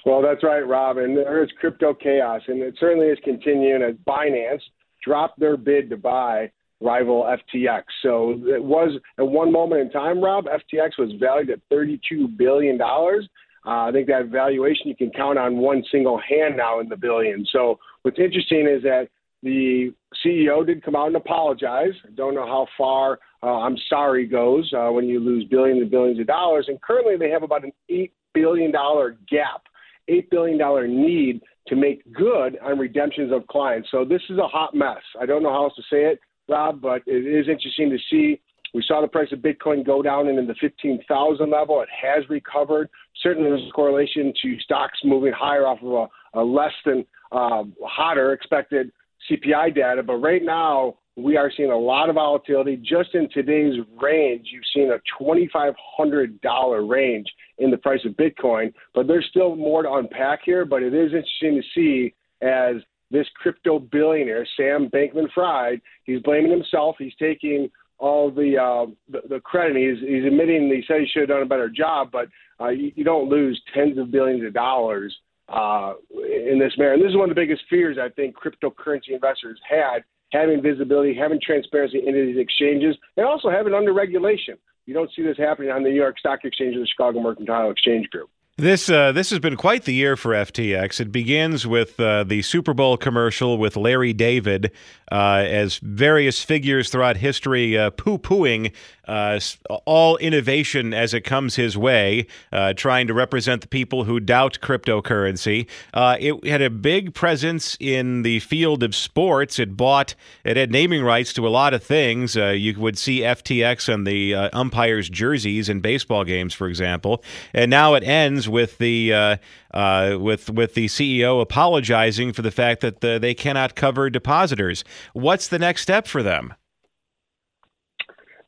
Well, 0.05 0.21
that's 0.21 0.43
right, 0.43 0.65
Rob. 0.65 0.97
And 0.97 1.17
there 1.17 1.43
is 1.43 1.49
crypto 1.59 1.93
chaos, 1.93 2.41
and 2.47 2.61
it 2.61 2.75
certainly 2.79 3.07
is 3.07 3.19
continuing 3.23 3.81
as 3.81 3.95
Binance 4.07 4.61
dropped 5.03 5.39
their 5.39 5.57
bid 5.57 5.89
to 5.89 5.97
buy 5.97 6.51
rival 6.81 7.23
FTX. 7.23 7.83
So 8.01 8.31
it 8.45 8.63
was 8.63 8.99
at 9.17 9.27
one 9.27 9.51
moment 9.51 9.81
in 9.81 9.91
time, 9.91 10.21
Rob, 10.21 10.45
FTX 10.45 10.97
was 10.97 11.11
valued 11.19 11.49
at 11.49 11.59
$32 11.71 12.37
billion. 12.37 12.79
Uh, 12.81 13.19
I 13.65 13.91
think 13.91 14.07
that 14.07 14.27
valuation 14.27 14.87
you 14.87 14.95
can 14.95 15.11
count 15.11 15.39
on 15.39 15.57
one 15.57 15.83
single 15.91 16.19
hand 16.19 16.57
now 16.57 16.79
in 16.79 16.89
the 16.89 16.97
billion. 16.97 17.45
So 17.51 17.79
what's 18.03 18.19
interesting 18.19 18.67
is 18.67 18.83
that 18.83 19.07
the 19.45 19.93
CEO 20.25 20.65
did 20.65 20.83
come 20.83 20.95
out 20.95 21.07
and 21.07 21.15
apologize. 21.15 21.93
I 22.03 22.09
don't 22.15 22.33
know 22.33 22.47
how 22.47 22.67
far 22.75 23.19
uh, 23.43 23.59
I'm 23.59 23.77
sorry 23.87 24.25
goes 24.25 24.73
uh, 24.75 24.89
when 24.89 25.05
you 25.05 25.19
lose 25.19 25.45
billions 25.45 25.81
and 25.81 25.91
billions 25.91 26.19
of 26.19 26.25
dollars. 26.25 26.65
And 26.67 26.81
currently 26.81 27.15
they 27.15 27.29
have 27.29 27.43
about 27.43 27.63
an 27.63 27.71
$8 27.89 28.09
billion 28.33 28.71
gap, 28.71 29.61
$8 30.09 30.29
billion 30.31 30.57
need 31.05 31.41
to 31.67 31.75
make 31.75 32.11
good 32.11 32.57
on 32.63 32.79
redemptions 32.79 33.31
of 33.31 33.45
clients. 33.47 33.89
So 33.91 34.03
this 34.03 34.21
is 34.29 34.39
a 34.39 34.47
hot 34.47 34.73
mess. 34.73 35.01
I 35.21 35.27
don't 35.27 35.43
know 35.43 35.51
how 35.51 35.65
else 35.65 35.75
to 35.75 35.83
say 35.83 36.05
it. 36.05 36.19
Rob, 36.49 36.81
but 36.81 37.03
it 37.05 37.25
is 37.25 37.47
interesting 37.47 37.91
to 37.91 37.97
see. 38.09 38.41
We 38.73 38.83
saw 38.87 39.01
the 39.01 39.07
price 39.07 39.31
of 39.31 39.39
Bitcoin 39.39 39.85
go 39.85 40.01
down 40.01 40.27
into 40.27 40.45
the 40.45 40.55
15,000 40.59 41.49
level. 41.49 41.81
It 41.81 41.89
has 41.89 42.27
recovered. 42.29 42.89
Certainly, 43.21 43.49
there's 43.49 43.67
a 43.67 43.71
correlation 43.71 44.33
to 44.41 44.59
stocks 44.59 44.99
moving 45.03 45.33
higher 45.33 45.65
off 45.65 45.79
of 45.81 46.09
a, 46.33 46.39
a 46.39 46.43
less 46.43 46.73
than 46.83 47.05
uh, 47.31 47.63
hotter 47.83 48.33
expected 48.33 48.91
CPI 49.29 49.75
data. 49.75 50.03
But 50.03 50.17
right 50.17 50.43
now, 50.43 50.95
we 51.15 51.37
are 51.37 51.51
seeing 51.55 51.71
a 51.71 51.77
lot 51.77 52.09
of 52.09 52.15
volatility. 52.15 52.77
Just 52.77 53.15
in 53.15 53.29
today's 53.29 53.75
range, 54.01 54.47
you've 54.51 54.63
seen 54.73 54.91
a 54.91 55.23
$2,500 55.23 56.89
range 56.89 57.27
in 57.57 57.71
the 57.71 57.77
price 57.77 58.01
of 58.05 58.13
Bitcoin. 58.13 58.73
But 58.93 59.07
there's 59.07 59.25
still 59.29 59.55
more 59.55 59.83
to 59.83 59.93
unpack 59.93 60.39
here. 60.43 60.65
But 60.65 60.83
it 60.83 60.93
is 60.93 61.13
interesting 61.13 61.61
to 61.61 61.63
see 61.73 62.13
as 62.41 62.81
this 63.11 63.27
crypto 63.35 63.79
billionaire, 63.79 64.47
Sam 64.57 64.89
Bankman 64.89 65.31
Fried, 65.33 65.79
he's 66.03 66.21
blaming 66.21 66.51
himself. 66.51 66.95
He's 66.99 67.15
taking 67.19 67.69
all 67.97 68.29
the, 68.29 68.57
uh, 68.57 68.91
the, 69.09 69.27
the 69.29 69.39
credit. 69.39 69.77
He's, 69.77 70.05
he's 70.05 70.25
admitting 70.25 70.69
he 70.69 70.83
said 70.85 70.99
he 70.99 71.07
should 71.07 71.21
have 71.21 71.29
done 71.29 71.43
a 71.43 71.45
better 71.45 71.69
job, 71.69 72.09
but 72.11 72.27
uh, 72.59 72.69
you, 72.69 72.91
you 72.95 73.03
don't 73.05 73.29
lose 73.29 73.61
tens 73.73 73.97
of 73.97 74.11
billions 74.11 74.45
of 74.45 74.53
dollars 74.53 75.15
uh, 75.49 75.93
in 76.11 76.59
this 76.59 76.73
manner. 76.77 76.93
And 76.93 77.01
this 77.01 77.09
is 77.09 77.15
one 77.15 77.29
of 77.29 77.35
the 77.35 77.41
biggest 77.41 77.63
fears 77.69 77.97
I 78.01 78.09
think 78.09 78.35
cryptocurrency 78.35 79.09
investors 79.09 79.59
had 79.67 80.03
having 80.31 80.61
visibility, 80.61 81.13
having 81.13 81.39
transparency 81.41 81.99
into 81.99 82.25
these 82.25 82.37
exchanges, 82.37 82.97
and 83.15 83.25
also 83.25 83.49
having 83.49 83.73
under 83.73 83.93
regulation. 83.93 84.57
You 84.85 84.93
don't 84.93 85.09
see 85.15 85.23
this 85.23 85.37
happening 85.37 85.71
on 85.71 85.83
the 85.83 85.89
New 85.89 85.95
York 85.95 86.19
Stock 86.19 86.39
Exchange 86.43 86.75
or 86.75 86.79
the 86.79 86.87
Chicago 86.87 87.21
Mercantile 87.21 87.71
Exchange 87.71 88.09
Group. 88.09 88.29
This 88.57 88.89
uh, 88.89 89.11
this 89.11 89.31
has 89.31 89.39
been 89.39 89.57
quite 89.57 89.83
the 89.83 89.93
year 89.93 90.15
for 90.15 90.31
FTX. 90.31 91.01
It 91.01 91.11
begins 91.11 91.67
with 91.67 91.99
uh, 91.99 92.23
the 92.23 92.41
Super 92.41 92.73
Bowl 92.73 92.95
commercial 92.95 93.57
with 93.57 93.75
Larry 93.75 94.13
David, 94.13 94.71
uh, 95.11 95.43
as 95.45 95.77
various 95.79 96.41
figures 96.41 96.89
throughout 96.89 97.17
history 97.17 97.77
uh, 97.77 97.89
poo 97.89 98.17
pooing 98.17 98.71
uh, 99.09 99.39
all 99.85 100.17
innovation 100.17 100.93
as 100.93 101.13
it 101.13 101.21
comes 101.21 101.57
his 101.57 101.77
way, 101.77 102.25
uh, 102.51 102.73
trying 102.73 103.07
to 103.07 103.13
represent 103.13 103.61
the 103.61 103.67
people 103.67 104.05
who 104.05 104.19
doubt 104.19 104.57
cryptocurrency. 104.61 105.67
it 105.93 106.47
had 106.47 106.61
a 106.61 106.69
big 106.69 107.13
presence 107.13 107.77
in 107.79 108.23
the 108.23 108.39
field 108.39 108.81
of 108.81 108.95
sports. 108.95 109.59
It 109.59 109.77
bought 109.77 110.15
it 110.43 110.57
had 110.57 110.71
naming 110.71 111.03
rights 111.03 111.33
to 111.33 111.45
a 111.45 111.49
lot 111.49 111.73
of 111.73 111.83
things. 111.83 112.35
you 112.35 112.79
would 112.79 112.97
see 112.97 113.19
FTX 113.19 113.93
on 113.93 114.05
the 114.05 114.33
umpires' 114.53 115.09
jerseys 115.09 115.69
in 115.69 115.81
baseball 115.81 116.23
games, 116.23 116.53
for 116.53 116.67
example, 116.67 117.21
and 117.53 117.69
now 117.69 117.93
it 117.93 118.03
ends 118.03 118.44
with 118.47 118.77
the 118.77 119.13
uh, 119.13 119.37
uh, 119.73 120.17
with 120.19 120.49
with 120.49 120.73
the 120.73 120.87
CEO 120.87 121.41
apologizing 121.41 122.33
for 122.33 122.41
the 122.41 122.51
fact 122.51 122.81
that 122.81 123.01
the, 123.01 123.19
they 123.19 123.33
cannot 123.33 123.75
cover 123.75 124.09
depositors. 124.09 124.83
What's 125.13 125.47
the 125.47 125.59
next 125.59 125.81
step 125.81 126.07
for 126.07 126.23
them? 126.23 126.53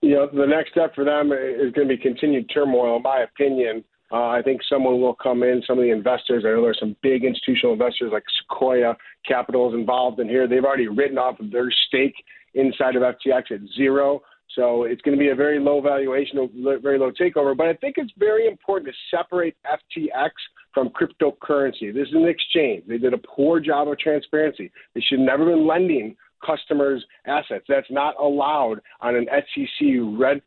You 0.01 0.15
know, 0.15 0.29
the 0.31 0.45
next 0.45 0.71
step 0.71 0.93
for 0.93 1.03
them 1.03 1.31
is 1.31 1.71
going 1.73 1.87
to 1.87 1.95
be 1.95 1.97
continued 1.97 2.49
turmoil, 2.53 2.97
in 2.97 3.01
my 3.01 3.21
opinion. 3.21 3.83
Uh, 4.11 4.27
I 4.27 4.41
think 4.41 4.61
someone 4.69 5.01
will 5.01 5.15
come 5.15 5.43
in. 5.43 5.61
Some 5.67 5.79
of 5.79 5.83
the 5.83 5.91
investors, 5.91 6.43
I 6.45 6.49
know 6.51 6.61
there's 6.61 6.79
some 6.79 6.95
big 7.01 7.25
institutional 7.25 7.73
investors 7.73 8.11
like 8.13 8.23
Sequoia 8.41 8.95
Capital 9.27 9.67
is 9.67 9.73
involved 9.73 10.19
in 10.19 10.29
here. 10.29 10.47
They've 10.47 10.63
already 10.63 10.87
written 10.87 11.17
off 11.17 11.35
their 11.51 11.69
stake 11.87 12.15
inside 12.53 12.95
of 12.95 13.01
FTX 13.01 13.51
at 13.51 13.59
zero. 13.75 14.21
So 14.55 14.83
it's 14.83 15.01
going 15.01 15.17
to 15.17 15.19
be 15.19 15.29
a 15.29 15.35
very 15.35 15.59
low 15.59 15.81
valuation, 15.81 16.49
very 16.81 16.97
low 16.97 17.11
takeover. 17.11 17.55
But 17.55 17.67
I 17.67 17.73
think 17.73 17.95
it's 17.97 18.11
very 18.17 18.47
important 18.47 18.91
to 18.91 19.15
separate 19.15 19.55
FTX 19.65 20.29
from 20.73 20.89
cryptocurrency. 20.89 21.93
This 21.93 22.07
is 22.07 22.13
an 22.13 22.27
exchange. 22.27 22.85
They 22.87 22.97
did 22.97 23.13
a 23.13 23.19
poor 23.19 23.59
job 23.59 23.87
of 23.87 23.99
transparency. 23.99 24.71
They 24.95 25.01
should 25.01 25.19
never 25.19 25.45
been 25.45 25.67
lending 25.67 26.15
customers 26.45 27.03
assets. 27.25 27.65
That's 27.67 27.89
not 27.89 28.15
allowed 28.19 28.81
on 29.01 29.15
an 29.15 29.27
SEC 29.31 29.87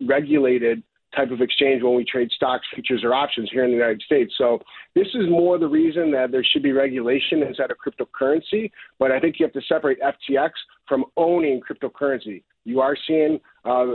regulated 0.00 0.82
type 1.14 1.32
of 1.32 1.40
exchange 1.40 1.82
when 1.82 1.96
we 1.96 2.04
trade 2.04 2.30
stocks, 2.30 2.64
futures, 2.72 3.02
or 3.02 3.12
options 3.12 3.50
here 3.50 3.64
in 3.64 3.70
the 3.70 3.76
United 3.76 4.00
States. 4.02 4.32
So 4.38 4.60
this 4.94 5.08
is 5.08 5.28
more 5.28 5.58
the 5.58 5.66
reason 5.66 6.12
that 6.12 6.30
there 6.30 6.44
should 6.44 6.62
be 6.62 6.70
regulation 6.70 7.42
inside 7.42 7.72
of 7.72 7.78
cryptocurrency. 7.84 8.70
But 9.00 9.10
I 9.10 9.18
think 9.18 9.40
you 9.40 9.46
have 9.46 9.52
to 9.54 9.62
separate 9.68 9.98
FTX 10.00 10.50
from 10.88 11.04
owning 11.16 11.60
cryptocurrency. 11.68 12.44
You 12.64 12.80
are 12.80 12.96
seeing 13.06 13.40
uh, 13.64 13.86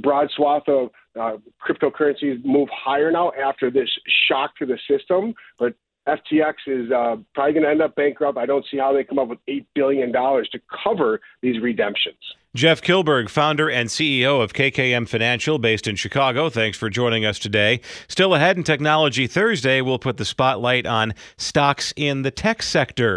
broad 0.00 0.28
swath 0.36 0.68
of 0.68 0.90
uh, 1.18 1.36
cryptocurrencies 1.66 2.44
move 2.44 2.68
higher 2.72 3.10
now 3.10 3.32
after 3.32 3.70
this 3.70 3.88
shock 4.28 4.56
to 4.56 4.66
the 4.66 4.78
system, 4.88 5.34
but 5.58 5.74
FTX 6.06 6.54
is 6.66 6.90
uh, 6.92 7.16
probably 7.34 7.52
going 7.52 7.64
to 7.64 7.70
end 7.70 7.82
up 7.82 7.94
bankrupt. 7.96 8.38
I 8.38 8.46
don't 8.46 8.64
see 8.70 8.78
how 8.78 8.92
they 8.92 9.02
come 9.02 9.18
up 9.18 9.28
with 9.28 9.40
$8 9.48 9.66
billion 9.74 10.12
to 10.12 10.60
cover 10.84 11.20
these 11.42 11.60
redemptions. 11.60 12.16
Jeff 12.54 12.80
Kilburg, 12.80 13.28
founder 13.28 13.68
and 13.68 13.88
CEO 13.88 14.42
of 14.42 14.54
KKM 14.54 15.08
Financial, 15.08 15.58
based 15.58 15.86
in 15.86 15.96
Chicago. 15.96 16.48
Thanks 16.48 16.78
for 16.78 16.88
joining 16.88 17.26
us 17.26 17.38
today. 17.38 17.80
Still 18.08 18.34
ahead 18.34 18.56
in 18.56 18.62
Technology 18.62 19.26
Thursday, 19.26 19.82
we'll 19.82 19.98
put 19.98 20.16
the 20.16 20.24
spotlight 20.24 20.86
on 20.86 21.12
stocks 21.36 21.92
in 21.96 22.22
the 22.22 22.30
tech 22.30 22.62
sector. 22.62 23.16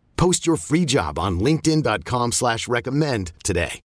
Post 0.21 0.45
your 0.45 0.55
free 0.55 0.85
job 0.85 1.17
on 1.17 1.39
LinkedIn.com 1.39 2.33
slash 2.33 2.67
recommend 2.67 3.31
today. 3.43 3.81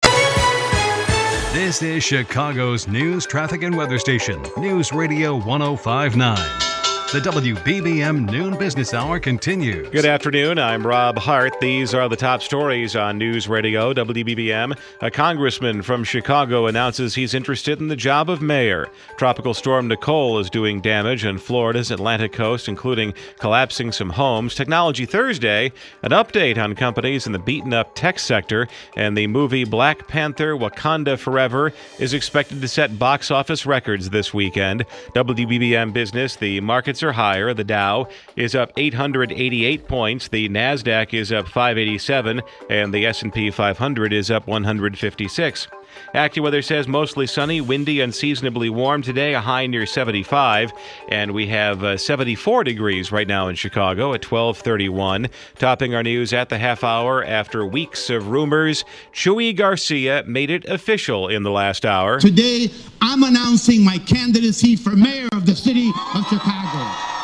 This 1.54 1.84
is 1.84 2.04
Chicago's 2.04 2.88
news, 2.88 3.28
traffic, 3.28 3.62
and 3.62 3.78
weather 3.78 4.00
station. 4.00 4.42
News 4.58 4.92
Radio 4.92 5.36
1059. 5.36 6.73
The 7.14 7.20
WBBM 7.20 8.28
Noon 8.32 8.58
Business 8.58 8.92
Hour 8.92 9.20
continues. 9.20 9.88
Good 9.90 10.08
afternoon. 10.08 10.58
I'm 10.58 10.86
Rob 10.86 11.16
Hart. 11.20 11.54
These 11.62 11.94
are 11.94 12.10
the 12.10 12.16
top 12.16 12.42
stories 12.42 12.96
on 12.96 13.20
News 13.20 13.48
Radio 13.48 13.94
WBBM. 13.94 14.76
A 15.00 15.12
congressman 15.12 15.84
from 15.84 16.04
Chicago 16.04 16.66
announces 16.66 17.14
he's 17.14 17.36
interested 17.36 17.80
in 17.80 17.88
the 17.88 17.96
job 17.96 18.32
of 18.32 18.42
mayor. 18.42 18.90
Tropical 19.16 19.54
storm 19.54 19.88
Nicole 19.88 20.40
is 20.40 20.50
doing 20.50 20.82
damage 20.82 21.24
on 21.24 21.38
Florida's 21.38 21.92
Atlantic 21.92 22.34
coast, 22.34 22.68
including 22.68 23.14
collapsing 23.38 23.92
some 23.92 24.10
homes. 24.10 24.56
Technology 24.56 25.06
Thursday, 25.06 25.72
an 26.02 26.10
update 26.10 26.58
on 26.58 26.74
companies 26.74 27.28
in 27.28 27.32
the 27.32 27.38
beaten 27.38 27.74
up 27.74 27.94
tech 27.94 28.18
sector, 28.18 28.68
and 28.98 29.16
the 29.16 29.28
movie 29.28 29.66
Black 29.66 30.08
Panther 30.08 30.56
Wakanda 30.56 31.20
Forever 31.20 31.74
is 32.00 32.16
expected 32.16 32.60
to 32.60 32.68
set 32.68 32.98
box 32.98 33.30
office 33.30 33.68
records 33.68 34.10
this 34.10 34.34
weekend. 34.34 34.84
WBBM 35.14 35.94
Business, 35.94 36.38
the 36.38 36.60
markets 36.62 37.03
higher. 37.12 37.54
The 37.54 37.64
Dow 37.64 38.08
is 38.36 38.56
up 38.56 38.72
888 38.78 39.88
points, 39.88 40.28
the 40.30 40.50
Nasdaq 40.50 41.14
is 41.14 41.32
up 41.32 41.48
587, 41.48 42.42
and 42.70 42.94
the 42.94 43.06
S&P 43.06 43.52
500 43.52 44.14
is 44.14 44.32
up 44.32 44.48
156. 44.48 45.68
AccuWeather 46.14 46.64
says 46.64 46.88
mostly 46.88 47.26
sunny, 47.26 47.60
windy, 47.62 48.00
unseasonably 48.00 48.70
warm 48.70 49.02
today, 49.02 49.34
a 49.34 49.42
high 49.42 49.68
near 49.68 49.86
75, 49.86 50.72
and 51.10 51.32
we 51.32 51.48
have 51.48 51.84
uh, 51.84 51.98
74 51.98 52.64
degrees 52.64 53.12
right 53.12 53.28
now 53.28 53.48
in 53.48 53.56
Chicago 53.56 54.14
at 54.14 54.22
12:31. 54.22 55.30
Topping 55.58 55.96
our 55.96 56.04
news 56.04 56.34
at 56.34 56.50
the 56.50 56.58
half 56.58 56.84
hour 56.84 57.24
after 57.24 57.66
weeks 57.66 58.10
of 58.10 58.30
rumors, 58.30 58.86
Chuy 59.12 59.56
Garcia 59.56 60.24
made 60.28 60.50
it 60.50 60.66
official 60.66 61.28
in 61.28 61.44
the 61.44 61.52
last 61.52 61.86
hour. 61.86 62.20
Today, 62.20 62.70
I'm 63.02 63.24
announcing 63.24 63.84
my 63.84 63.98
candidacy 63.98 64.76
for 64.76 64.92
mayor 64.92 65.30
of 65.32 65.46
the 65.46 65.56
city 65.56 65.90
of 66.16 66.28
Chicago. 66.28 67.23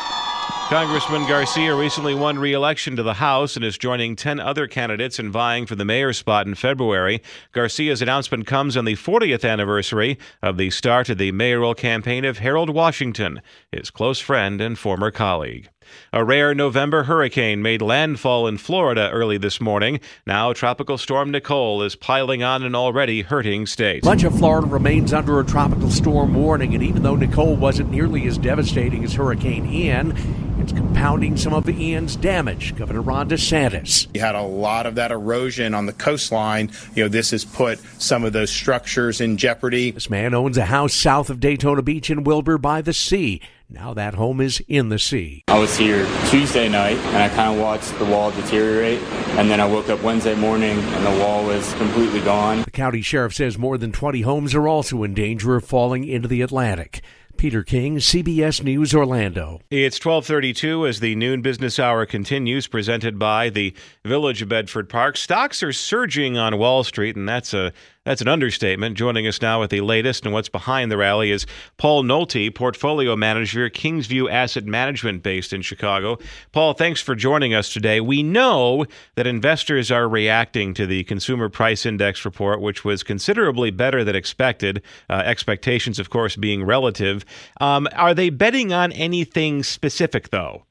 Congressman 0.70 1.26
Garcia 1.26 1.74
recently 1.74 2.14
won 2.14 2.38
re 2.38 2.52
election 2.52 2.94
to 2.94 3.02
the 3.02 3.14
House 3.14 3.56
and 3.56 3.64
is 3.64 3.76
joining 3.76 4.14
10 4.14 4.38
other 4.38 4.68
candidates 4.68 5.18
in 5.18 5.32
vying 5.32 5.66
for 5.66 5.74
the 5.74 5.84
mayor 5.84 6.12
spot 6.12 6.46
in 6.46 6.54
February. 6.54 7.20
Garcia's 7.50 8.00
announcement 8.00 8.46
comes 8.46 8.76
on 8.76 8.84
the 8.84 8.94
40th 8.94 9.44
anniversary 9.44 10.16
of 10.40 10.58
the 10.58 10.70
start 10.70 11.08
of 11.08 11.18
the 11.18 11.32
mayoral 11.32 11.74
campaign 11.74 12.24
of 12.24 12.38
Harold 12.38 12.70
Washington, 12.70 13.42
his 13.72 13.90
close 13.90 14.20
friend 14.20 14.60
and 14.60 14.78
former 14.78 15.10
colleague. 15.10 15.68
A 16.12 16.24
rare 16.24 16.54
November 16.54 17.04
hurricane 17.04 17.62
made 17.62 17.82
landfall 17.82 18.46
in 18.46 18.58
Florida 18.58 19.10
early 19.10 19.38
this 19.38 19.60
morning. 19.60 20.00
Now, 20.26 20.52
Tropical 20.52 20.98
Storm 20.98 21.30
Nicole 21.30 21.82
is 21.82 21.96
piling 21.96 22.42
on 22.42 22.62
an 22.62 22.74
already 22.74 23.22
hurting 23.22 23.66
state. 23.66 24.04
Much 24.04 24.24
of 24.24 24.36
Florida 24.36 24.66
remains 24.66 25.12
under 25.12 25.40
a 25.40 25.44
tropical 25.44 25.90
storm 25.90 26.34
warning, 26.34 26.74
and 26.74 26.82
even 26.82 27.02
though 27.02 27.16
Nicole 27.16 27.56
wasn't 27.56 27.90
nearly 27.90 28.26
as 28.26 28.38
devastating 28.38 29.04
as 29.04 29.14
Hurricane 29.14 29.66
Ian, 29.72 30.16
it's 30.60 30.72
compounding 30.72 31.36
some 31.36 31.54
of 31.54 31.68
Ian's 31.68 32.16
damage. 32.16 32.76
Governor 32.76 33.00
Ron 33.00 33.30
DeSantis. 33.30 34.08
You 34.12 34.20
had 34.20 34.34
a 34.34 34.42
lot 34.42 34.84
of 34.86 34.96
that 34.96 35.10
erosion 35.10 35.72
on 35.72 35.86
the 35.86 35.92
coastline. 35.92 36.70
You 36.94 37.04
know, 37.04 37.08
this 37.08 37.30
has 37.30 37.44
put 37.44 37.78
some 38.00 38.24
of 38.24 38.32
those 38.32 38.50
structures 38.50 39.20
in 39.20 39.38
jeopardy. 39.38 39.92
This 39.92 40.10
man 40.10 40.34
owns 40.34 40.58
a 40.58 40.66
house 40.66 40.92
south 40.92 41.30
of 41.30 41.40
Daytona 41.40 41.82
Beach 41.82 42.10
in 42.10 42.24
Wilbur 42.24 42.58
by 42.58 42.82
the 42.82 42.92
sea. 42.92 43.40
Now 43.72 43.94
that 43.94 44.14
home 44.14 44.40
is 44.40 44.60
in 44.66 44.88
the 44.88 44.98
sea. 44.98 45.44
I 45.46 45.56
was 45.56 45.76
here 45.76 46.04
Tuesday 46.26 46.68
night 46.68 46.96
and 46.96 47.18
I 47.18 47.28
kind 47.28 47.54
of 47.54 47.60
watched 47.60 47.96
the 48.00 48.04
wall 48.04 48.32
deteriorate. 48.32 49.00
And 49.38 49.48
then 49.48 49.60
I 49.60 49.66
woke 49.66 49.88
up 49.88 50.02
Wednesday 50.02 50.34
morning 50.34 50.76
and 50.76 51.06
the 51.06 51.22
wall 51.22 51.44
was 51.44 51.72
completely 51.74 52.20
gone. 52.20 52.62
The 52.62 52.72
county 52.72 53.00
sheriff 53.00 53.32
says 53.32 53.58
more 53.58 53.78
than 53.78 53.92
20 53.92 54.22
homes 54.22 54.56
are 54.56 54.66
also 54.66 55.04
in 55.04 55.14
danger 55.14 55.54
of 55.54 55.64
falling 55.64 56.02
into 56.02 56.26
the 56.26 56.42
Atlantic. 56.42 57.00
Peter 57.36 57.62
King, 57.62 57.98
CBS 57.98 58.62
News 58.62 58.92
Orlando. 58.92 59.60
It's 59.70 59.98
12:32 59.98 60.86
as 60.86 61.00
the 61.00 61.14
noon 61.14 61.40
business 61.40 61.78
hour 61.78 62.04
continues 62.04 62.66
presented 62.66 63.18
by 63.18 63.50
the 63.50 63.72
Village 64.04 64.42
of 64.42 64.48
Bedford 64.48 64.88
Park. 64.88 65.16
Stocks 65.16 65.62
are 65.62 65.72
surging 65.72 66.36
on 66.36 66.58
Wall 66.58 66.82
Street 66.82 67.16
and 67.16 67.28
that's 67.28 67.54
a 67.54 67.72
that's 68.10 68.20
an 68.20 68.26
understatement. 68.26 68.96
Joining 68.96 69.28
us 69.28 69.40
now 69.40 69.60
with 69.60 69.70
the 69.70 69.82
latest 69.82 70.24
and 70.24 70.34
what's 70.34 70.48
behind 70.48 70.90
the 70.90 70.96
rally 70.96 71.30
is 71.30 71.46
Paul 71.76 72.02
Nolte, 72.02 72.52
portfolio 72.52 73.14
manager, 73.14 73.70
Kingsview 73.70 74.28
Asset 74.28 74.64
Management 74.64 75.22
based 75.22 75.52
in 75.52 75.62
Chicago. 75.62 76.18
Paul, 76.50 76.72
thanks 76.72 77.00
for 77.00 77.14
joining 77.14 77.54
us 77.54 77.72
today. 77.72 78.00
We 78.00 78.24
know 78.24 78.84
that 79.14 79.28
investors 79.28 79.92
are 79.92 80.08
reacting 80.08 80.74
to 80.74 80.88
the 80.88 81.04
Consumer 81.04 81.48
Price 81.48 81.86
Index 81.86 82.24
report, 82.24 82.60
which 82.60 82.84
was 82.84 83.04
considerably 83.04 83.70
better 83.70 84.02
than 84.02 84.16
expected, 84.16 84.82
uh, 85.08 85.22
expectations, 85.24 86.00
of 86.00 86.10
course, 86.10 86.34
being 86.34 86.64
relative. 86.64 87.24
Um, 87.60 87.86
are 87.94 88.12
they 88.12 88.28
betting 88.28 88.72
on 88.72 88.90
anything 88.90 89.62
specific, 89.62 90.30
though? 90.30 90.64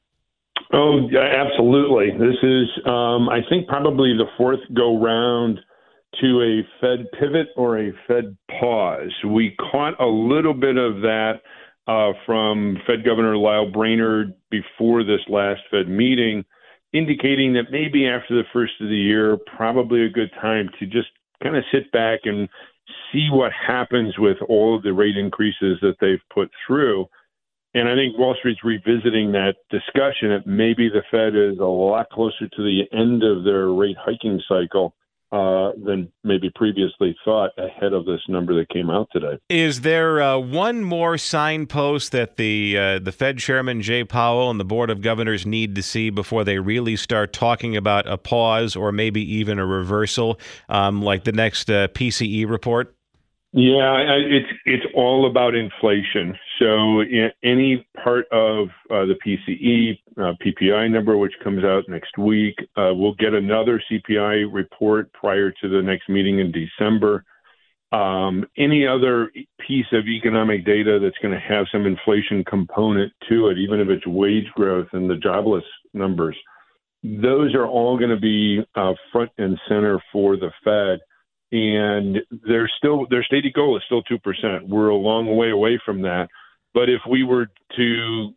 Oh, 0.74 1.08
absolutely. 1.16 2.10
This 2.18 2.36
is, 2.42 2.68
um, 2.84 3.30
I 3.30 3.40
think, 3.48 3.66
probably 3.66 4.12
the 4.12 4.26
fourth 4.36 4.60
go 4.74 5.00
round 5.00 5.58
to 6.20 6.42
a 6.42 6.66
Fed 6.80 7.06
pivot 7.18 7.48
or 7.56 7.78
a 7.78 7.92
Fed 8.06 8.36
pause. 8.60 9.12
We 9.24 9.56
caught 9.70 10.00
a 10.00 10.06
little 10.06 10.54
bit 10.54 10.76
of 10.76 11.02
that 11.02 11.40
uh, 11.86 12.12
from 12.26 12.78
Fed 12.86 13.04
Governor 13.04 13.36
Lael 13.36 13.70
Brainard 13.70 14.34
before 14.50 15.04
this 15.04 15.20
last 15.28 15.60
Fed 15.70 15.88
meeting, 15.88 16.44
indicating 16.92 17.54
that 17.54 17.70
maybe 17.70 18.06
after 18.06 18.34
the 18.34 18.48
first 18.52 18.72
of 18.80 18.88
the 18.88 18.96
year, 18.96 19.38
probably 19.56 20.04
a 20.04 20.10
good 20.10 20.30
time 20.40 20.68
to 20.78 20.86
just 20.86 21.08
kind 21.42 21.56
of 21.56 21.64
sit 21.72 21.90
back 21.92 22.20
and 22.24 22.48
see 23.12 23.28
what 23.30 23.52
happens 23.52 24.18
with 24.18 24.36
all 24.48 24.76
of 24.76 24.82
the 24.82 24.92
rate 24.92 25.16
increases 25.16 25.78
that 25.80 25.96
they've 26.00 26.22
put 26.32 26.50
through. 26.66 27.06
And 27.72 27.88
I 27.88 27.94
think 27.94 28.18
Wall 28.18 28.34
Street's 28.38 28.64
revisiting 28.64 29.30
that 29.32 29.54
discussion 29.70 30.30
that 30.30 30.46
maybe 30.46 30.88
the 30.88 31.02
Fed 31.10 31.36
is 31.36 31.58
a 31.60 31.64
lot 31.64 32.10
closer 32.10 32.48
to 32.48 32.62
the 32.62 32.82
end 32.92 33.22
of 33.22 33.44
their 33.44 33.68
rate 33.68 33.96
hiking 33.96 34.40
cycle 34.48 34.94
uh, 35.32 35.72
than 35.84 36.10
maybe 36.24 36.50
previously 36.54 37.16
thought 37.24 37.50
ahead 37.56 37.92
of 37.92 38.04
this 38.04 38.20
number 38.28 38.54
that 38.56 38.68
came 38.68 38.90
out 38.90 39.08
today. 39.12 39.38
Is 39.48 39.82
there 39.82 40.20
uh, 40.20 40.38
one 40.38 40.82
more 40.82 41.16
signpost 41.18 42.12
that 42.12 42.36
the 42.36 42.76
uh, 42.76 42.98
the 42.98 43.12
Fed 43.12 43.38
Chairman 43.38 43.80
Jay 43.80 44.04
Powell 44.04 44.50
and 44.50 44.58
the 44.58 44.64
Board 44.64 44.90
of 44.90 45.02
Governors 45.02 45.46
need 45.46 45.74
to 45.76 45.82
see 45.82 46.10
before 46.10 46.44
they 46.44 46.58
really 46.58 46.96
start 46.96 47.32
talking 47.32 47.76
about 47.76 48.08
a 48.08 48.18
pause 48.18 48.74
or 48.74 48.92
maybe 48.92 49.22
even 49.36 49.58
a 49.58 49.66
reversal, 49.66 50.38
um, 50.68 51.02
like 51.02 51.24
the 51.24 51.32
next 51.32 51.70
uh, 51.70 51.88
PCE 51.88 52.48
report? 52.48 52.94
Yeah, 53.52 53.98
it's 54.16 54.50
it's 54.64 54.86
all 54.94 55.28
about 55.28 55.54
inflation. 55.54 56.38
So 56.60 57.00
any 57.42 57.86
part 58.04 58.26
of 58.30 58.68
uh, 58.90 59.06
the 59.06 59.16
PCE 59.24 59.98
uh, 60.18 60.34
PPI 60.44 60.90
number, 60.90 61.16
which 61.16 61.32
comes 61.42 61.64
out 61.64 61.88
next 61.88 62.18
week, 62.18 62.54
uh, 62.76 62.92
we'll 62.92 63.14
get 63.14 63.32
another 63.32 63.82
CPI 63.90 64.46
report 64.52 65.10
prior 65.14 65.50
to 65.50 65.68
the 65.68 65.80
next 65.80 66.10
meeting 66.10 66.38
in 66.38 66.52
December. 66.52 67.24
Um, 67.92 68.44
any 68.58 68.86
other 68.86 69.32
piece 69.66 69.86
of 69.92 70.06
economic 70.06 70.66
data 70.66 70.98
that's 71.02 71.18
going 71.22 71.34
to 71.34 71.40
have 71.40 71.66
some 71.72 71.86
inflation 71.86 72.44
component 72.44 73.12
to 73.30 73.48
it, 73.48 73.58
even 73.58 73.80
if 73.80 73.88
it's 73.88 74.06
wage 74.06 74.46
growth 74.54 74.88
and 74.92 75.08
the 75.08 75.16
jobless 75.16 75.64
numbers, 75.94 76.36
those 77.02 77.54
are 77.54 77.66
all 77.66 77.96
going 77.96 78.10
to 78.10 78.20
be 78.20 78.60
uh, 78.74 78.92
front 79.10 79.30
and 79.38 79.58
center 79.66 79.98
for 80.12 80.36
the 80.36 80.50
Fed 80.62 81.00
and 81.52 82.18
they're 82.46 82.70
still 82.78 83.06
their 83.10 83.24
stated 83.24 83.52
goal 83.54 83.76
is 83.76 83.82
still 83.86 84.02
two 84.02 84.18
percent. 84.18 84.68
We're 84.68 84.90
a 84.90 84.96
long 84.96 85.36
way 85.36 85.50
away 85.50 85.80
from 85.84 86.02
that. 86.02 86.28
But 86.72 86.88
if 86.88 87.00
we 87.08 87.24
were 87.24 87.46
to 87.76 88.34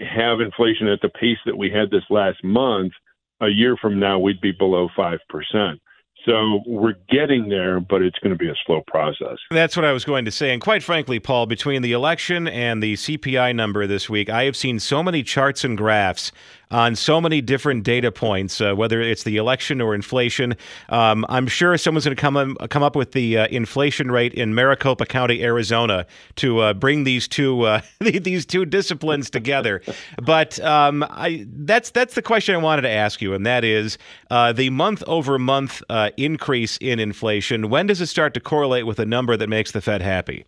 have 0.00 0.40
inflation 0.40 0.88
at 0.88 1.00
the 1.02 1.08
pace 1.08 1.38
that 1.46 1.56
we 1.56 1.70
had 1.70 1.90
this 1.90 2.04
last 2.10 2.42
month, 2.42 2.92
a 3.40 3.48
year 3.48 3.76
from 3.80 4.00
now 4.00 4.18
we'd 4.18 4.40
be 4.40 4.52
below 4.52 4.88
five 4.96 5.18
percent. 5.28 5.80
So 6.26 6.60
we're 6.66 6.94
getting 7.08 7.48
there, 7.48 7.78
but 7.78 8.02
it's 8.02 8.18
going 8.18 8.32
to 8.32 8.38
be 8.38 8.48
a 8.48 8.54
slow 8.66 8.82
process. 8.88 9.38
That's 9.52 9.76
what 9.76 9.84
I 9.84 9.92
was 9.92 10.04
going 10.04 10.24
to 10.24 10.32
say. 10.32 10.52
And 10.52 10.60
quite 10.60 10.82
frankly, 10.82 11.20
Paul, 11.20 11.46
between 11.46 11.82
the 11.82 11.92
election 11.92 12.48
and 12.48 12.82
the 12.82 12.94
CPI 12.94 13.54
number 13.54 13.86
this 13.86 14.10
week, 14.10 14.28
I 14.28 14.42
have 14.44 14.56
seen 14.56 14.80
so 14.80 15.04
many 15.04 15.22
charts 15.22 15.62
and 15.62 15.78
graphs 15.78 16.32
on 16.70 16.96
so 16.96 17.20
many 17.20 17.40
different 17.40 17.84
data 17.84 18.10
points, 18.10 18.60
uh, 18.60 18.74
whether 18.74 19.00
it's 19.00 19.22
the 19.22 19.36
election 19.36 19.80
or 19.80 19.94
inflation. 19.94 20.56
Um, 20.88 21.24
I'm 21.28 21.46
sure 21.46 21.76
someone's 21.78 22.04
going 22.04 22.16
to 22.16 22.20
come 22.20 22.56
come 22.70 22.82
up 22.82 22.96
with 22.96 23.12
the 23.12 23.38
uh, 23.38 23.46
inflation 23.48 24.10
rate 24.10 24.34
in 24.34 24.54
Maricopa 24.54 25.06
County, 25.06 25.42
Arizona, 25.42 26.06
to 26.36 26.60
uh, 26.60 26.74
bring 26.74 27.04
these 27.04 27.28
two 27.28 27.62
uh, 27.62 27.80
these 28.00 28.44
two 28.44 28.64
disciplines 28.64 29.30
together. 29.30 29.82
But 30.20 30.58
um, 30.60 31.04
I, 31.08 31.46
that's 31.48 31.90
that's 31.90 32.14
the 32.14 32.22
question 32.22 32.54
I 32.54 32.58
wanted 32.58 32.82
to 32.82 32.90
ask 32.90 33.22
you, 33.22 33.34
and 33.34 33.46
that 33.46 33.64
is 33.64 33.98
uh, 34.30 34.52
the 34.52 34.70
month 34.70 35.02
over 35.06 35.38
month 35.38 35.82
uh, 35.88 36.10
increase 36.16 36.76
in 36.78 36.98
inflation. 36.98 37.68
When 37.68 37.86
does 37.86 38.00
it 38.00 38.06
start 38.06 38.34
to 38.34 38.40
correlate 38.40 38.86
with 38.86 38.98
a 38.98 39.06
number 39.06 39.36
that 39.36 39.48
makes 39.48 39.72
the 39.72 39.80
Fed 39.80 40.02
happy? 40.02 40.44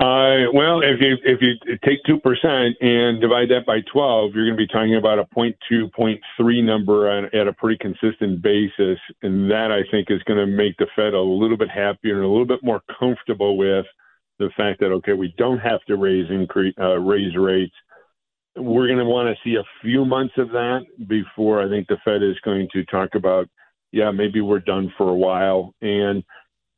Uh, 0.00 0.46
well, 0.54 0.80
if 0.80 1.00
you 1.00 1.16
if 1.24 1.42
you 1.42 1.54
take 1.84 1.98
two 2.06 2.20
percent 2.20 2.76
and 2.80 3.20
divide 3.20 3.48
that 3.48 3.66
by 3.66 3.80
twelve, 3.92 4.30
you're 4.32 4.44
going 4.46 4.56
to 4.56 4.64
be 4.64 4.72
talking 4.72 4.94
about 4.94 5.18
a 5.18 5.24
point 5.24 5.56
two, 5.68 5.88
point 5.88 6.20
three 6.36 6.62
number 6.62 7.10
on, 7.10 7.24
at 7.34 7.48
a 7.48 7.52
pretty 7.52 7.76
consistent 7.78 8.40
basis, 8.40 8.98
and 9.22 9.50
that 9.50 9.72
I 9.72 9.82
think 9.90 10.08
is 10.08 10.22
going 10.22 10.38
to 10.38 10.46
make 10.46 10.76
the 10.76 10.86
Fed 10.94 11.14
a 11.14 11.20
little 11.20 11.56
bit 11.56 11.68
happier 11.68 12.14
and 12.14 12.24
a 12.24 12.28
little 12.28 12.46
bit 12.46 12.62
more 12.62 12.80
comfortable 13.00 13.56
with 13.56 13.86
the 14.38 14.50
fact 14.56 14.78
that 14.78 14.92
okay, 14.92 15.14
we 15.14 15.34
don't 15.36 15.58
have 15.58 15.84
to 15.86 15.96
raise 15.96 16.30
increase 16.30 16.74
uh, 16.80 16.98
raise 16.98 17.36
rates. 17.36 17.74
We're 18.54 18.86
going 18.86 18.98
to 19.00 19.04
want 19.04 19.28
to 19.28 19.42
see 19.42 19.56
a 19.56 19.64
few 19.82 20.04
months 20.04 20.34
of 20.36 20.50
that 20.50 20.86
before 21.08 21.60
I 21.60 21.68
think 21.68 21.88
the 21.88 21.96
Fed 22.04 22.22
is 22.22 22.38
going 22.44 22.68
to 22.72 22.84
talk 22.84 23.16
about, 23.16 23.48
yeah, 23.90 24.12
maybe 24.12 24.40
we're 24.40 24.60
done 24.60 24.92
for 24.96 25.08
a 25.08 25.14
while. 25.14 25.74
And 25.80 26.22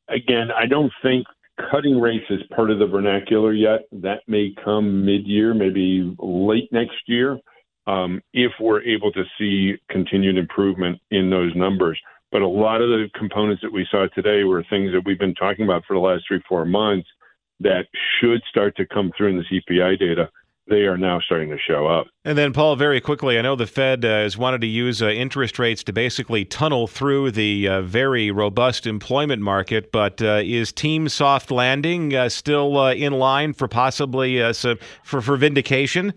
again, 0.09 0.49
I 0.51 0.67
don't 0.67 0.93
think 1.03 1.27
cutting 1.71 2.01
rates 2.01 2.25
is 2.31 2.41
part 2.55 2.71
of 2.71 2.79
the 2.79 2.87
vernacular 2.87 3.53
yet. 3.53 3.81
That 3.93 4.21
may 4.27 4.55
come 4.65 5.05
mid 5.05 5.27
year, 5.27 5.55
maybe 5.55 6.15
late 6.19 6.69
next 6.73 6.97
year, 7.07 7.39
um, 7.87 8.21
if 8.33 8.53
we're 8.61 8.83
able 8.83 9.13
to 9.13 9.25
see 9.39 9.77
continued 9.91 10.39
improvement 10.39 11.01
in 11.11 11.31
those 11.31 11.55
numbers. 11.55 11.99
But 12.33 12.43
a 12.43 12.49
lot 12.49 12.81
of 12.81 12.89
the 12.89 13.09
components 13.19 13.63
that 13.63 13.73
we 13.73 13.87
saw 13.91 14.07
today 14.15 14.45
were 14.45 14.65
things 14.71 14.93
that 14.93 15.03
we've 15.05 15.19
been 15.19 15.35
talking 15.35 15.65
about 15.65 15.85
for 15.87 15.95
the 15.95 16.01
last 16.01 16.25
three, 16.29 16.41
four 16.49 16.65
months 16.65 17.09
that 17.59 17.87
should 18.21 18.41
start 18.49 18.77
to 18.77 18.87
come 18.87 19.13
through 19.17 19.29
in 19.29 19.37
the 19.39 19.61
CPI 19.71 19.99
data 19.99 20.31
they 20.71 20.83
are 20.83 20.97
now 20.97 21.21
starting 21.21 21.51
to 21.51 21.59
show 21.59 21.87
up. 21.87 22.07
And 22.25 22.39
then, 22.39 22.53
Paul, 22.53 22.77
very 22.77 23.01
quickly, 23.01 23.39
I 23.39 23.43
know 23.43 23.57
the 23.57 23.67
Fed 23.67 24.05
uh, 24.05 24.09
has 24.09 24.39
wanted 24.39 24.61
to 24.63 24.67
use 24.67 25.03
uh, 25.03 25.09
interest 25.09 25.59
rates 25.59 25.83
to 25.85 25.93
basically 25.93 26.45
tunnel 26.45 26.87
through 26.87 27.33
the 27.33 27.69
uh, 27.69 27.83
very 27.83 28.31
robust 28.31 28.87
employment 28.87 29.43
market, 29.43 29.93
but 29.93 30.23
uh, 30.23 30.41
is 30.43 30.73
Team 30.73 31.09
Soft 31.09 31.51
Landing 31.51 32.15
uh, 32.15 32.29
still 32.29 32.79
uh, 32.79 32.95
in 32.95 33.13
line 33.13 33.53
for 33.53 33.69
possibly 33.69 34.53
so 34.53 34.77
for, 35.03 35.21
for 35.21 35.37
vindication? 35.37 36.15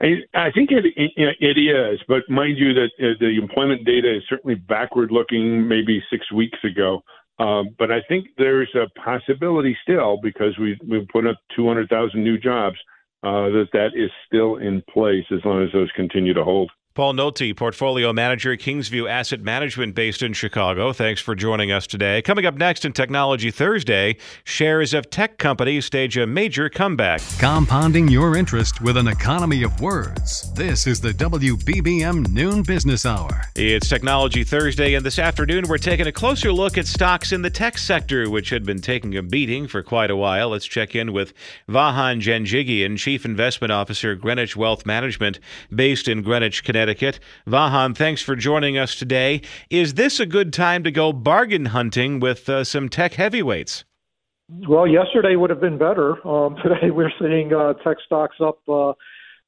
I, 0.00 0.14
I 0.34 0.50
think 0.50 0.70
it, 0.70 0.84
it, 0.96 1.36
it 1.40 1.58
is, 1.58 2.00
but 2.08 2.22
mind 2.28 2.58
you 2.58 2.74
that 2.74 2.90
the 2.98 3.38
employment 3.40 3.84
data 3.84 4.16
is 4.16 4.22
certainly 4.28 4.54
backward 4.54 5.10
looking, 5.10 5.66
maybe 5.68 6.02
six 6.10 6.30
weeks 6.32 6.58
ago. 6.64 7.02
Um, 7.38 7.70
but 7.78 7.90
I 7.90 8.00
think 8.08 8.28
there's 8.38 8.72
a 8.76 8.88
possibility 9.00 9.76
still 9.82 10.18
because 10.22 10.56
we, 10.58 10.78
we've 10.88 11.08
put 11.08 11.26
up 11.26 11.36
200,000 11.56 12.22
new 12.22 12.38
jobs 12.38 12.76
uh, 13.24 13.48
that 13.48 13.68
that 13.72 13.90
is 13.94 14.10
still 14.26 14.56
in 14.56 14.82
place 14.92 15.24
as 15.32 15.40
long 15.44 15.64
as 15.64 15.72
those 15.72 15.90
continue 15.96 16.34
to 16.34 16.44
hold. 16.44 16.70
Paul 16.94 17.14
Nolte, 17.14 17.56
portfolio 17.56 18.12
manager, 18.12 18.56
Kingsview 18.56 19.10
Asset 19.10 19.40
Management 19.40 19.96
based 19.96 20.22
in 20.22 20.32
Chicago. 20.32 20.92
Thanks 20.92 21.20
for 21.20 21.34
joining 21.34 21.72
us 21.72 21.88
today. 21.88 22.22
Coming 22.22 22.46
up 22.46 22.54
next 22.54 22.84
in 22.84 22.92
Technology 22.92 23.50
Thursday, 23.50 24.16
shares 24.44 24.94
of 24.94 25.10
tech 25.10 25.36
companies 25.36 25.86
stage 25.86 26.16
a 26.16 26.24
major 26.24 26.68
comeback. 26.68 27.20
Compounding 27.40 28.06
your 28.06 28.36
interest 28.36 28.80
with 28.80 28.96
an 28.96 29.08
economy 29.08 29.64
of 29.64 29.80
words. 29.80 30.52
This 30.52 30.86
is 30.86 31.00
the 31.00 31.10
WBBM 31.10 32.28
Noon 32.28 32.62
Business 32.62 33.04
Hour. 33.04 33.42
It's 33.56 33.88
Technology 33.88 34.44
Thursday, 34.44 34.94
and 34.94 35.04
this 35.04 35.18
afternoon 35.18 35.64
we're 35.68 35.78
taking 35.78 36.06
a 36.06 36.12
closer 36.12 36.52
look 36.52 36.78
at 36.78 36.86
stocks 36.86 37.32
in 37.32 37.42
the 37.42 37.50
tech 37.50 37.76
sector, 37.76 38.30
which 38.30 38.50
had 38.50 38.64
been 38.64 38.80
taking 38.80 39.16
a 39.16 39.22
beating 39.24 39.66
for 39.66 39.82
quite 39.82 40.12
a 40.12 40.16
while. 40.16 40.50
Let's 40.50 40.64
check 40.64 40.94
in 40.94 41.12
with 41.12 41.34
Vahan 41.68 42.20
Janjigian, 42.20 42.96
Chief 42.98 43.24
Investment 43.24 43.72
Officer, 43.72 44.14
Greenwich 44.14 44.54
Wealth 44.54 44.86
Management, 44.86 45.40
based 45.74 46.06
in 46.06 46.22
Greenwich, 46.22 46.62
Connecticut. 46.62 46.83
Connecticut. 46.84 47.18
Vahan, 47.46 47.96
thanks 47.96 48.20
for 48.20 48.36
joining 48.36 48.76
us 48.76 48.94
today. 48.94 49.40
Is 49.70 49.94
this 49.94 50.20
a 50.20 50.26
good 50.26 50.52
time 50.52 50.84
to 50.84 50.90
go 50.90 51.14
bargain 51.14 51.66
hunting 51.66 52.20
with 52.20 52.46
uh, 52.46 52.62
some 52.62 52.90
tech 52.90 53.14
heavyweights? 53.14 53.84
Well, 54.68 54.86
yesterday 54.86 55.36
would 55.36 55.48
have 55.48 55.62
been 55.62 55.78
better. 55.78 56.26
Um, 56.28 56.56
today 56.62 56.90
we're 56.90 57.12
seeing 57.18 57.54
uh, 57.54 57.72
tech 57.82 57.96
stocks 58.04 58.36
up 58.38 58.58
uh, 58.68 58.92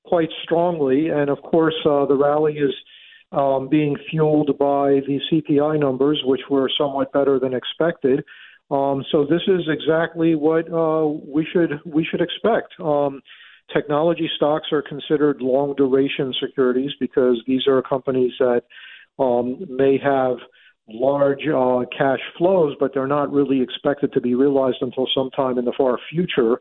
quite 0.06 0.30
strongly, 0.44 1.10
and 1.10 1.28
of 1.28 1.42
course 1.42 1.74
uh, 1.84 2.06
the 2.06 2.16
rally 2.16 2.54
is 2.54 2.72
um, 3.32 3.68
being 3.68 3.96
fueled 4.10 4.56
by 4.58 5.00
the 5.06 5.20
CPI 5.30 5.78
numbers, 5.78 6.22
which 6.24 6.42
were 6.48 6.70
somewhat 6.78 7.12
better 7.12 7.38
than 7.38 7.52
expected. 7.52 8.24
Um, 8.70 9.04
so 9.12 9.26
this 9.26 9.42
is 9.46 9.68
exactly 9.68 10.36
what 10.36 10.72
uh, 10.72 11.06
we 11.06 11.46
should 11.52 11.80
we 11.84 12.02
should 12.10 12.22
expect. 12.22 12.80
Technology 13.72 14.30
stocks 14.36 14.68
are 14.72 14.82
considered 14.82 15.40
long 15.40 15.74
duration 15.76 16.32
securities 16.40 16.92
because 17.00 17.42
these 17.46 17.66
are 17.66 17.82
companies 17.82 18.32
that 18.38 18.62
um, 19.18 19.64
may 19.68 19.98
have 19.98 20.36
large 20.88 21.40
uh, 21.48 21.84
cash 21.96 22.20
flows, 22.38 22.76
but 22.78 22.92
they're 22.94 23.08
not 23.08 23.32
really 23.32 23.60
expected 23.60 24.12
to 24.12 24.20
be 24.20 24.34
realized 24.34 24.78
until 24.80 25.08
sometime 25.14 25.58
in 25.58 25.64
the 25.64 25.72
far 25.76 25.98
future. 26.10 26.60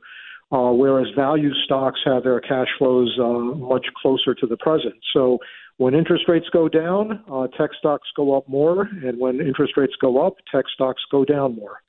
Uh, 0.51 0.71
whereas 0.71 1.07
value 1.15 1.51
stocks 1.65 1.99
have 2.05 2.23
their 2.23 2.39
cash 2.39 2.67
flows 2.77 3.11
uh, 3.19 3.55
much 3.55 3.85
closer 3.99 4.35
to 4.35 4.45
the 4.45 4.57
present. 4.57 4.93
So 5.11 5.39
when 5.77 5.95
interest 5.95 6.25
rates 6.27 6.45
go 6.53 6.69
down, 6.69 7.23
uh, 7.31 7.47
tech 7.57 7.71
stocks 7.77 8.07
go 8.15 8.37
up 8.37 8.47
more, 8.47 8.83
and 9.03 9.19
when 9.19 9.41
interest 9.41 9.73
rates 9.75 9.93
go 9.99 10.25
up, 10.25 10.35
tech 10.53 10.65
stocks 10.73 11.01
go 11.11 11.25
down 11.25 11.55
more. 11.55 11.81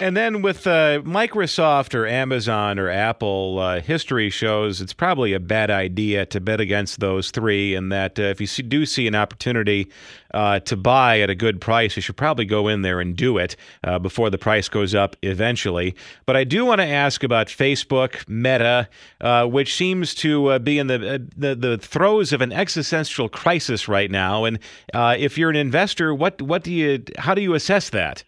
And 0.00 0.16
then 0.16 0.40
with 0.40 0.66
uh, 0.66 1.02
Microsoft 1.02 1.94
or 1.94 2.06
Amazon 2.06 2.78
or 2.78 2.88
Apple, 2.88 3.58
uh, 3.58 3.82
history 3.82 4.30
shows 4.30 4.80
it's 4.80 4.94
probably 4.94 5.34
a 5.34 5.40
bad 5.40 5.70
idea 5.70 6.24
to 6.24 6.40
bet 6.40 6.58
against 6.58 7.00
those 7.00 7.30
three, 7.30 7.74
and 7.74 7.92
that 7.92 8.18
uh, 8.18 8.22
if 8.22 8.40
you 8.40 8.46
see, 8.46 8.62
do 8.62 8.86
see 8.86 9.06
an 9.06 9.14
opportunity 9.14 9.90
uh, 10.32 10.60
to 10.60 10.74
buy 10.74 11.20
at 11.20 11.28
a 11.28 11.34
good 11.34 11.60
price, 11.60 11.96
you 11.96 12.02
should 12.02 12.16
probably 12.16 12.46
go 12.46 12.66
in 12.66 12.80
there 12.80 12.98
and 12.98 13.14
do 13.14 13.36
it 13.36 13.56
uh, 13.84 13.98
before 13.98 14.30
the 14.30 14.38
price 14.38 14.70
goes 14.70 14.94
up 14.94 15.16
eventually. 15.20 15.94
But 16.24 16.34
I 16.34 16.44
do 16.44 16.64
want 16.64 16.80
to 16.80 16.86
ask 16.86 17.22
about 17.22 17.48
Facebook, 17.48 18.26
Meta, 18.26 18.88
uh, 19.20 19.44
which 19.44 19.74
seems 19.74 20.14
to 20.14 20.58
be 20.60 20.78
in 20.78 20.86
the, 20.86 21.28
the, 21.36 21.54
the 21.54 21.76
throes 21.76 22.32
of 22.32 22.40
an 22.40 22.52
existential 22.52 23.28
crisis 23.28 23.86
right 23.86 24.10
now. 24.10 24.44
And 24.44 24.60
if 24.94 25.36
you're 25.36 25.50
an 25.50 25.56
investor, 25.56 26.14
what 26.14 26.40
what 26.40 26.64
do 26.64 26.72
you 26.72 27.04
how 27.18 27.34
do 27.34 27.42
you 27.42 27.52
assess 27.52 27.90
that? 27.90 28.24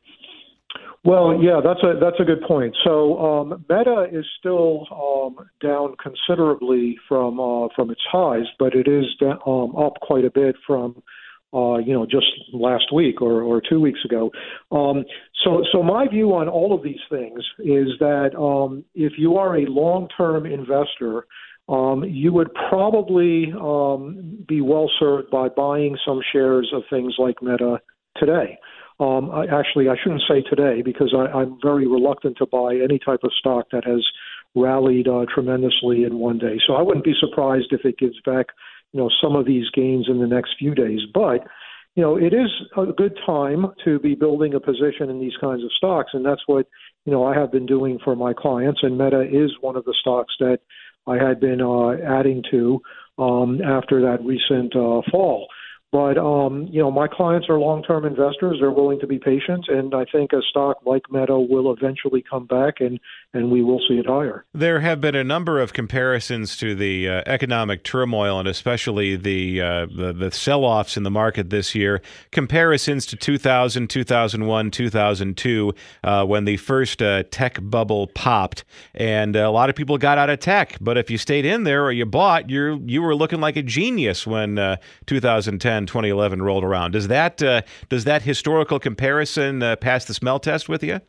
Well, 1.04 1.42
yeah, 1.42 1.60
that's 1.64 1.82
a 1.82 1.98
that's 2.00 2.20
a 2.20 2.24
good 2.24 2.42
point. 2.46 2.76
So 2.84 3.18
um, 3.18 3.64
Meta 3.68 4.06
is 4.12 4.24
still 4.38 4.86
um, 4.92 5.48
down 5.60 5.96
considerably 6.00 6.96
from 7.08 7.40
uh, 7.40 7.68
from 7.74 7.90
its 7.90 8.02
highs, 8.10 8.46
but 8.58 8.74
it 8.74 8.86
is 8.86 9.06
um, 9.44 9.74
up 9.74 9.94
quite 10.00 10.24
a 10.24 10.30
bit 10.30 10.54
from 10.64 11.02
uh, 11.52 11.78
you 11.78 11.92
know 11.92 12.06
just 12.06 12.26
last 12.52 12.92
week 12.94 13.20
or, 13.20 13.42
or 13.42 13.60
two 13.68 13.80
weeks 13.80 13.98
ago. 14.04 14.30
Um, 14.70 15.04
so 15.44 15.64
so 15.72 15.82
my 15.82 16.06
view 16.06 16.34
on 16.34 16.48
all 16.48 16.72
of 16.72 16.84
these 16.84 17.02
things 17.10 17.40
is 17.58 17.88
that 17.98 18.36
um, 18.38 18.84
if 18.94 19.14
you 19.18 19.36
are 19.36 19.56
a 19.56 19.66
long 19.66 20.08
term 20.16 20.46
investor. 20.46 21.26
Um, 21.68 22.02
you 22.04 22.32
would 22.32 22.52
probably 22.68 23.52
um, 23.58 24.44
be 24.48 24.60
well 24.60 24.90
served 24.98 25.30
by 25.30 25.48
buying 25.48 25.96
some 26.04 26.20
shares 26.32 26.70
of 26.74 26.82
things 26.90 27.14
like 27.18 27.40
Meta 27.40 27.78
today. 28.16 28.58
Um, 29.02 29.30
I, 29.32 29.46
actually, 29.46 29.88
I 29.88 29.96
shouldn't 30.00 30.22
say 30.28 30.42
today 30.42 30.80
because 30.80 31.12
I, 31.12 31.36
I'm 31.36 31.58
very 31.60 31.88
reluctant 31.88 32.36
to 32.38 32.46
buy 32.46 32.76
any 32.76 33.00
type 33.00 33.20
of 33.24 33.32
stock 33.36 33.66
that 33.72 33.84
has 33.84 34.04
rallied 34.54 35.08
uh, 35.08 35.26
tremendously 35.32 36.04
in 36.04 36.18
one 36.18 36.38
day. 36.38 36.58
So 36.64 36.74
I 36.74 36.82
wouldn't 36.82 37.04
be 37.04 37.14
surprised 37.18 37.72
if 37.72 37.84
it 37.84 37.98
gives 37.98 38.20
back, 38.24 38.46
you 38.92 39.00
know, 39.00 39.10
some 39.20 39.34
of 39.34 39.44
these 39.44 39.64
gains 39.74 40.06
in 40.08 40.20
the 40.20 40.26
next 40.26 40.54
few 40.56 40.74
days. 40.74 41.00
But 41.12 41.40
you 41.96 42.02
know, 42.02 42.16
it 42.16 42.32
is 42.32 42.48
a 42.76 42.86
good 42.86 43.18
time 43.26 43.66
to 43.84 43.98
be 43.98 44.14
building 44.14 44.54
a 44.54 44.60
position 44.60 45.10
in 45.10 45.20
these 45.20 45.36
kinds 45.40 45.62
of 45.62 45.70
stocks, 45.76 46.10
and 46.14 46.24
that's 46.24 46.40
what 46.46 46.66
you 47.04 47.12
know 47.12 47.24
I 47.24 47.34
have 47.34 47.52
been 47.52 47.66
doing 47.66 47.98
for 48.02 48.16
my 48.16 48.32
clients. 48.32 48.80
And 48.82 48.96
Meta 48.96 49.22
is 49.22 49.50
one 49.60 49.76
of 49.76 49.84
the 49.84 49.94
stocks 50.00 50.32
that 50.38 50.60
I 51.06 51.16
had 51.16 51.40
been 51.40 51.60
uh, 51.60 51.90
adding 52.06 52.42
to 52.50 52.80
um, 53.18 53.60
after 53.62 54.00
that 54.02 54.24
recent 54.24 54.74
uh, 54.74 55.02
fall. 55.10 55.48
But 55.92 56.16
um, 56.16 56.68
you 56.70 56.80
know, 56.80 56.90
my 56.90 57.06
clients 57.06 57.50
are 57.50 57.58
long-term 57.58 58.06
investors; 58.06 58.56
they're 58.60 58.70
willing 58.70 58.98
to 59.00 59.06
be 59.06 59.18
patient, 59.18 59.66
and 59.68 59.94
I 59.94 60.06
think 60.10 60.32
a 60.32 60.40
stock 60.48 60.78
like 60.86 61.02
Meta 61.12 61.38
will 61.38 61.70
eventually 61.70 62.24
come 62.28 62.46
back, 62.46 62.80
and 62.80 62.98
and 63.34 63.50
we 63.50 63.62
will 63.62 63.78
see 63.86 63.98
it 63.98 64.06
higher. 64.06 64.46
There 64.54 64.80
have 64.80 65.02
been 65.02 65.14
a 65.14 65.22
number 65.22 65.60
of 65.60 65.74
comparisons 65.74 66.56
to 66.56 66.74
the 66.74 67.10
uh, 67.10 67.22
economic 67.26 67.84
turmoil, 67.84 68.38
and 68.38 68.48
especially 68.48 69.16
the, 69.16 69.60
uh, 69.60 69.86
the 69.94 70.14
the 70.14 70.30
sell-offs 70.30 70.96
in 70.96 71.02
the 71.02 71.10
market 71.10 71.50
this 71.50 71.74
year. 71.74 72.00
Comparisons 72.30 73.04
to 73.06 73.16
2000, 73.16 73.90
2001, 73.90 74.70
2002, 74.70 75.74
uh, 76.04 76.24
when 76.24 76.46
the 76.46 76.56
first 76.56 77.02
uh, 77.02 77.22
tech 77.30 77.58
bubble 77.60 78.06
popped, 78.06 78.64
and 78.94 79.36
a 79.36 79.50
lot 79.50 79.68
of 79.68 79.76
people 79.76 79.98
got 79.98 80.16
out 80.16 80.30
of 80.30 80.40
tech. 80.40 80.78
But 80.80 80.96
if 80.96 81.10
you 81.10 81.18
stayed 81.18 81.44
in 81.44 81.64
there 81.64 81.84
or 81.84 81.92
you 81.92 82.06
bought, 82.06 82.48
you 82.48 82.82
you 82.86 83.02
were 83.02 83.14
looking 83.14 83.42
like 83.42 83.56
a 83.56 83.62
genius 83.62 84.26
when 84.26 84.58
uh, 84.58 84.76
2010 85.86 86.02
2011 86.02 86.42
rolled 86.42 86.64
around. 86.64 86.92
Does 86.92 87.08
that 87.08 87.42
uh, 87.42 87.62
does 87.88 88.04
that 88.04 88.22
historical 88.22 88.78
comparison 88.78 89.62
uh, 89.62 89.76
pass 89.76 90.04
the 90.04 90.14
smell 90.14 90.38
test 90.38 90.68
with 90.68 90.82
you? 90.82 91.00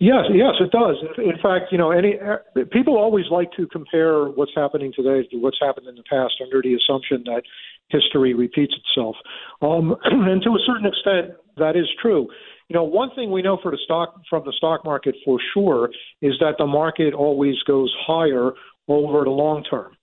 Yes, 0.00 0.24
yes, 0.34 0.54
it 0.60 0.70
does. 0.72 0.96
In 1.18 1.38
fact, 1.40 1.70
you 1.70 1.78
know, 1.78 1.92
any 1.92 2.18
uh, 2.18 2.64
people 2.72 2.98
always 2.98 3.26
like 3.30 3.50
to 3.56 3.66
compare 3.68 4.24
what's 4.24 4.50
happening 4.54 4.92
today 4.94 5.26
to 5.30 5.36
what's 5.38 5.58
happened 5.62 5.86
in 5.86 5.94
the 5.94 6.02
past 6.10 6.34
under 6.42 6.60
the 6.60 6.74
assumption 6.74 7.22
that 7.26 7.42
history 7.88 8.34
repeats 8.34 8.74
itself. 8.74 9.16
Um, 9.62 9.94
and 10.04 10.42
to 10.42 10.50
a 10.50 10.58
certain 10.66 10.86
extent, 10.86 11.38
that 11.56 11.76
is 11.76 11.86
true. 12.02 12.28
You 12.68 12.74
know, 12.74 12.84
one 12.84 13.10
thing 13.14 13.30
we 13.30 13.42
know 13.42 13.58
for 13.62 13.70
the 13.70 13.78
stock 13.84 14.20
from 14.28 14.42
the 14.44 14.52
stock 14.56 14.84
market 14.84 15.14
for 15.24 15.38
sure 15.52 15.90
is 16.22 16.32
that 16.40 16.54
the 16.58 16.66
market 16.66 17.14
always 17.14 17.56
goes 17.66 17.94
higher 18.06 18.52
over 18.88 19.24
the 19.24 19.30
long 19.30 19.62
term. 19.64 19.96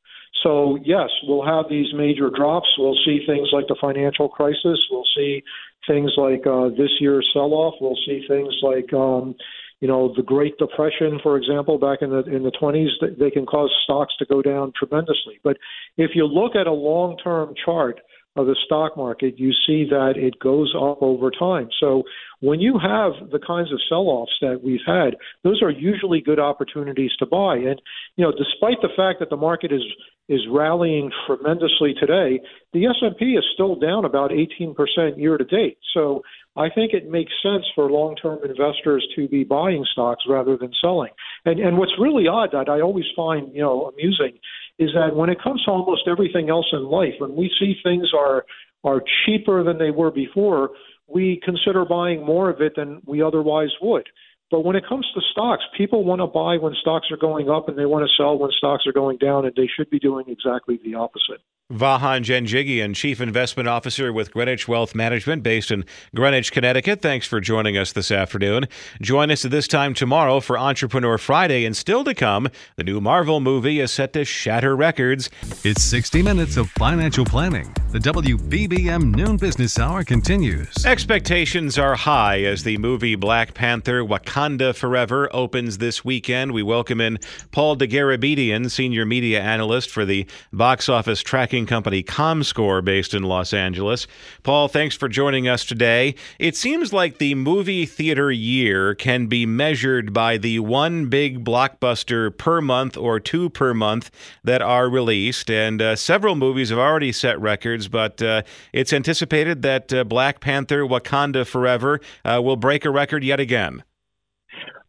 So, 0.43 0.77
yes, 0.83 1.09
we'll 1.23 1.45
have 1.45 1.65
these 1.69 1.93
major 1.93 2.29
drops. 2.29 2.67
We'll 2.77 2.97
see 3.05 3.19
things 3.27 3.49
like 3.51 3.67
the 3.67 3.77
financial 3.79 4.29
crisis. 4.29 4.79
We'll 4.89 5.05
see 5.15 5.43
things 5.87 6.11
like 6.17 6.45
uh, 6.47 6.69
this 6.69 6.89
year's 6.99 7.29
sell 7.33 7.53
off. 7.53 7.75
We'll 7.79 7.99
see 8.05 8.25
things 8.27 8.53
like, 8.63 8.91
um, 8.93 9.35
you 9.81 9.87
know, 9.87 10.13
the 10.15 10.23
Great 10.23 10.57
Depression, 10.57 11.19
for 11.21 11.37
example, 11.37 11.77
back 11.77 11.99
in 12.01 12.09
the 12.09 12.23
in 12.23 12.43
the 12.43 12.51
20s. 12.51 13.19
They 13.19 13.31
can 13.31 13.45
cause 13.45 13.71
stocks 13.83 14.13
to 14.19 14.25
go 14.25 14.41
down 14.41 14.73
tremendously. 14.77 15.39
But 15.43 15.57
if 15.97 16.11
you 16.15 16.25
look 16.25 16.55
at 16.55 16.67
a 16.67 16.71
long 16.71 17.17
term 17.23 17.53
chart, 17.63 17.99
of 18.35 18.45
the 18.45 18.55
stock 18.65 18.95
market, 18.95 19.37
you 19.37 19.51
see 19.67 19.85
that 19.89 20.13
it 20.15 20.39
goes 20.39 20.73
up 20.75 21.01
over 21.01 21.31
time. 21.31 21.67
So 21.79 22.03
when 22.39 22.61
you 22.61 22.79
have 22.81 23.29
the 23.29 23.39
kinds 23.39 23.73
of 23.73 23.79
sell-offs 23.89 24.31
that 24.41 24.61
we've 24.63 24.85
had, 24.85 25.17
those 25.43 25.61
are 25.61 25.69
usually 25.69 26.21
good 26.21 26.39
opportunities 26.39 27.11
to 27.19 27.25
buy. 27.25 27.57
And 27.57 27.81
you 28.15 28.23
know, 28.23 28.31
despite 28.31 28.81
the 28.81 28.89
fact 28.95 29.19
that 29.19 29.29
the 29.29 29.37
market 29.37 29.71
is 29.71 29.83
is 30.29 30.41
rallying 30.49 31.11
tremendously 31.25 31.93
today, 31.99 32.39
the 32.73 32.85
S&P 32.85 33.33
is 33.33 33.43
still 33.53 33.75
down 33.75 34.05
about 34.05 34.31
18% 34.31 34.75
year 35.17 35.37
to 35.37 35.43
date. 35.43 35.77
So 35.93 36.21
I 36.55 36.69
think 36.69 36.93
it 36.93 37.09
makes 37.09 37.31
sense 37.43 37.65
for 37.75 37.91
long-term 37.91 38.39
investors 38.43 39.05
to 39.15 39.27
be 39.27 39.43
buying 39.43 39.85
stocks 39.91 40.23
rather 40.27 40.57
than 40.57 40.71
selling. 40.81 41.11
And 41.45 41.59
and 41.59 41.77
what's 41.77 41.93
really 41.99 42.27
odd 42.27 42.49
that 42.51 42.69
I 42.69 42.81
always 42.81 43.05
find, 43.15 43.53
you 43.53 43.61
know, 43.61 43.87
amusing 43.87 44.37
is 44.79 44.89
that 44.93 45.15
when 45.15 45.29
it 45.29 45.41
comes 45.41 45.63
to 45.63 45.71
almost 45.71 46.07
everything 46.07 46.49
else 46.49 46.67
in 46.71 46.83
life, 46.83 47.13
when 47.19 47.35
we 47.35 47.51
see 47.59 47.75
things 47.83 48.09
are 48.17 48.45
are 48.83 49.01
cheaper 49.25 49.63
than 49.63 49.77
they 49.77 49.91
were 49.91 50.11
before, 50.11 50.71
we 51.07 51.39
consider 51.43 51.85
buying 51.85 52.25
more 52.25 52.49
of 52.49 52.61
it 52.61 52.73
than 52.75 53.01
we 53.05 53.21
otherwise 53.21 53.69
would. 53.81 54.07
But 54.51 54.65
when 54.65 54.75
it 54.75 54.83
comes 54.87 55.09
to 55.15 55.21
stocks, 55.31 55.63
people 55.77 56.03
want 56.03 56.19
to 56.19 56.27
buy 56.27 56.57
when 56.57 56.75
stocks 56.81 57.07
are 57.09 57.17
going 57.17 57.49
up 57.49 57.69
and 57.69 57.77
they 57.77 57.85
want 57.85 58.05
to 58.05 58.21
sell 58.21 58.37
when 58.37 58.51
stocks 58.51 58.85
are 58.85 58.91
going 58.91 59.17
down, 59.17 59.45
and 59.45 59.55
they 59.55 59.69
should 59.75 59.89
be 59.89 59.97
doing 59.97 60.25
exactly 60.27 60.77
the 60.83 60.95
opposite. 60.95 61.39
Vahan 61.71 62.23
Janjigian, 62.23 62.93
Chief 62.93 63.21
Investment 63.21 63.69
Officer 63.69 64.11
with 64.11 64.31
Greenwich 64.31 64.67
Wealth 64.67 64.93
Management, 64.93 65.41
based 65.41 65.71
in 65.71 65.85
Greenwich, 66.13 66.51
Connecticut. 66.51 67.01
Thanks 67.01 67.25
for 67.25 67.39
joining 67.39 67.77
us 67.77 67.93
this 67.93 68.11
afternoon. 68.11 68.67
Join 69.01 69.31
us 69.31 69.45
at 69.45 69.51
this 69.51 69.67
time 69.67 69.93
tomorrow 69.93 70.41
for 70.41 70.57
Entrepreneur 70.57 71.17
Friday, 71.17 71.63
and 71.65 71.75
still 71.75 72.03
to 72.03 72.13
come, 72.13 72.49
the 72.75 72.83
new 72.83 72.99
Marvel 72.99 73.39
movie 73.39 73.79
is 73.79 73.91
set 73.91 74.13
to 74.13 74.25
shatter 74.25 74.75
records. 74.75 75.29
It's 75.63 75.81
60 75.81 76.21
minutes 76.21 76.57
of 76.57 76.69
financial 76.71 77.25
planning. 77.25 77.73
The 77.91 77.99
WBBM 77.99 79.15
Noon 79.15 79.37
Business 79.37 79.79
Hour 79.79 80.03
continues. 80.03 80.85
Expectations 80.85 81.77
are 81.77 81.95
high 81.95 82.41
as 82.41 82.63
the 82.63 82.77
movie 82.77 83.15
Black 83.15 83.53
Panther 83.53 84.03
Wakanda 84.03 84.75
Forever 84.75 85.29
opens 85.33 85.77
this 85.77 86.03
weekend. 86.03 86.51
We 86.51 86.63
welcome 86.63 86.99
in 87.01 87.19
Paul 87.51 87.77
Dergarabedian, 87.77 88.69
Senior 88.69 89.05
Media 89.05 89.41
Analyst 89.41 89.89
for 89.89 90.05
the 90.05 90.25
box 90.51 90.89
office 90.89 91.21
tracking 91.21 91.60
company 91.65 92.03
ComScore 92.03 92.83
based 92.83 93.13
in 93.13 93.23
Los 93.23 93.53
Angeles. 93.53 94.07
Paul, 94.43 94.67
thanks 94.67 94.95
for 94.95 95.07
joining 95.07 95.47
us 95.47 95.65
today. 95.65 96.15
It 96.39 96.55
seems 96.55 96.93
like 96.93 97.17
the 97.17 97.35
movie 97.35 97.85
theater 97.85 98.31
year 98.31 98.95
can 98.95 99.27
be 99.27 99.45
measured 99.45 100.13
by 100.13 100.37
the 100.37 100.59
one 100.59 101.07
big 101.07 101.43
blockbuster 101.43 102.35
per 102.35 102.61
month 102.61 102.97
or 102.97 103.19
two 103.19 103.49
per 103.49 103.73
month 103.73 104.11
that 104.43 104.61
are 104.61 104.89
released, 104.89 105.49
and 105.49 105.81
uh, 105.81 105.95
several 105.95 106.35
movies 106.35 106.69
have 106.69 106.79
already 106.79 107.11
set 107.11 107.39
records, 107.39 107.87
but 107.87 108.21
uh, 108.21 108.41
it's 108.73 108.93
anticipated 108.93 109.61
that 109.61 109.93
uh, 109.93 110.03
Black 110.03 110.39
Panther 110.39 110.83
Wakanda 110.83 111.45
Forever 111.45 111.99
uh, 112.25 112.41
will 112.43 112.57
break 112.57 112.85
a 112.85 112.89
record 112.89 113.23
yet 113.23 113.39
again. 113.39 113.83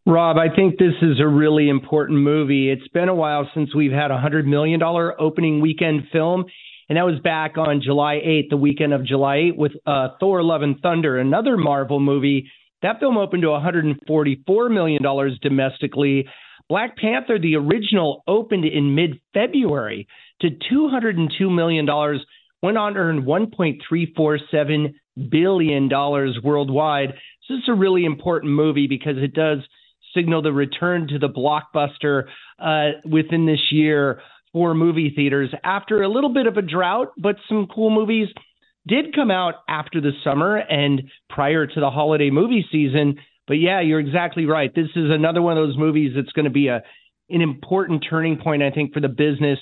Rob, 0.04 0.36
I 0.36 0.52
think 0.52 0.78
this 0.78 0.94
is 1.00 1.20
a 1.20 1.28
really 1.28 1.68
important 1.68 2.18
movie. 2.18 2.70
It's 2.70 2.88
been 2.88 3.08
a 3.08 3.14
while 3.14 3.48
since 3.54 3.72
we've 3.72 3.92
had 3.92 4.10
a 4.10 4.18
$100 4.18 4.44
million 4.46 4.82
opening 4.82 5.60
weekend 5.60 6.08
film, 6.10 6.44
and 6.88 6.96
that 6.98 7.06
was 7.06 7.20
back 7.20 7.56
on 7.56 7.80
July 7.80 8.16
8th, 8.16 8.50
the 8.50 8.56
weekend 8.56 8.92
of 8.92 9.06
July 9.06 9.36
8th, 9.36 9.56
with 9.56 9.72
uh, 9.86 10.08
Thor 10.18 10.42
Love 10.42 10.62
and 10.62 10.80
Thunder, 10.80 11.18
another 11.18 11.56
Marvel 11.56 12.00
movie. 12.00 12.50
That 12.82 12.98
film 12.98 13.16
opened 13.16 13.42
to 13.42 13.48
$144 13.48 14.74
million 14.74 15.02
domestically. 15.40 16.26
Black 16.68 16.96
Panther, 16.96 17.38
the 17.38 17.54
original, 17.54 18.24
opened 18.26 18.64
in 18.64 18.96
mid 18.96 19.20
February 19.32 20.08
to 20.40 20.48
$202 20.50 21.54
million, 21.54 21.86
went 22.60 22.76
on 22.76 22.94
to 22.94 22.98
earn 22.98 23.22
$1.347 23.24 24.94
billion 25.30 25.88
worldwide. 26.42 27.14
So 27.46 27.54
this 27.54 27.62
is 27.62 27.68
a 27.68 27.74
really 27.74 28.04
important 28.04 28.52
movie 28.52 28.88
because 28.88 29.16
it 29.18 29.32
does 29.32 29.58
signal 30.14 30.42
the 30.42 30.52
return 30.52 31.08
to 31.08 31.18
the 31.18 31.28
blockbuster 31.28 32.24
uh, 32.58 32.98
within 33.04 33.46
this 33.46 33.70
year 33.70 34.20
for 34.52 34.74
movie 34.74 35.12
theaters 35.14 35.50
after 35.64 36.02
a 36.02 36.08
little 36.08 36.32
bit 36.32 36.46
of 36.46 36.56
a 36.56 36.62
drought, 36.62 37.08
but 37.16 37.36
some 37.48 37.66
cool 37.74 37.90
movies 37.90 38.28
did 38.86 39.14
come 39.14 39.30
out 39.30 39.54
after 39.68 40.00
the 40.00 40.12
summer 40.24 40.56
and 40.56 41.02
prior 41.30 41.66
to 41.66 41.80
the 41.80 41.90
holiday 41.90 42.30
movie 42.30 42.66
season. 42.70 43.16
But 43.46 43.54
yeah, 43.54 43.80
you're 43.80 44.00
exactly 44.00 44.46
right. 44.46 44.74
This 44.74 44.88
is 44.94 45.10
another 45.10 45.42
one 45.42 45.56
of 45.56 45.66
those 45.66 45.78
movies 45.78 46.12
that's 46.14 46.32
going 46.32 46.44
to 46.44 46.50
be 46.50 46.68
a 46.68 46.82
an 47.30 47.40
important 47.40 48.04
turning 48.08 48.36
point, 48.36 48.62
I 48.62 48.70
think, 48.70 48.92
for 48.92 49.00
the 49.00 49.08
business. 49.08 49.58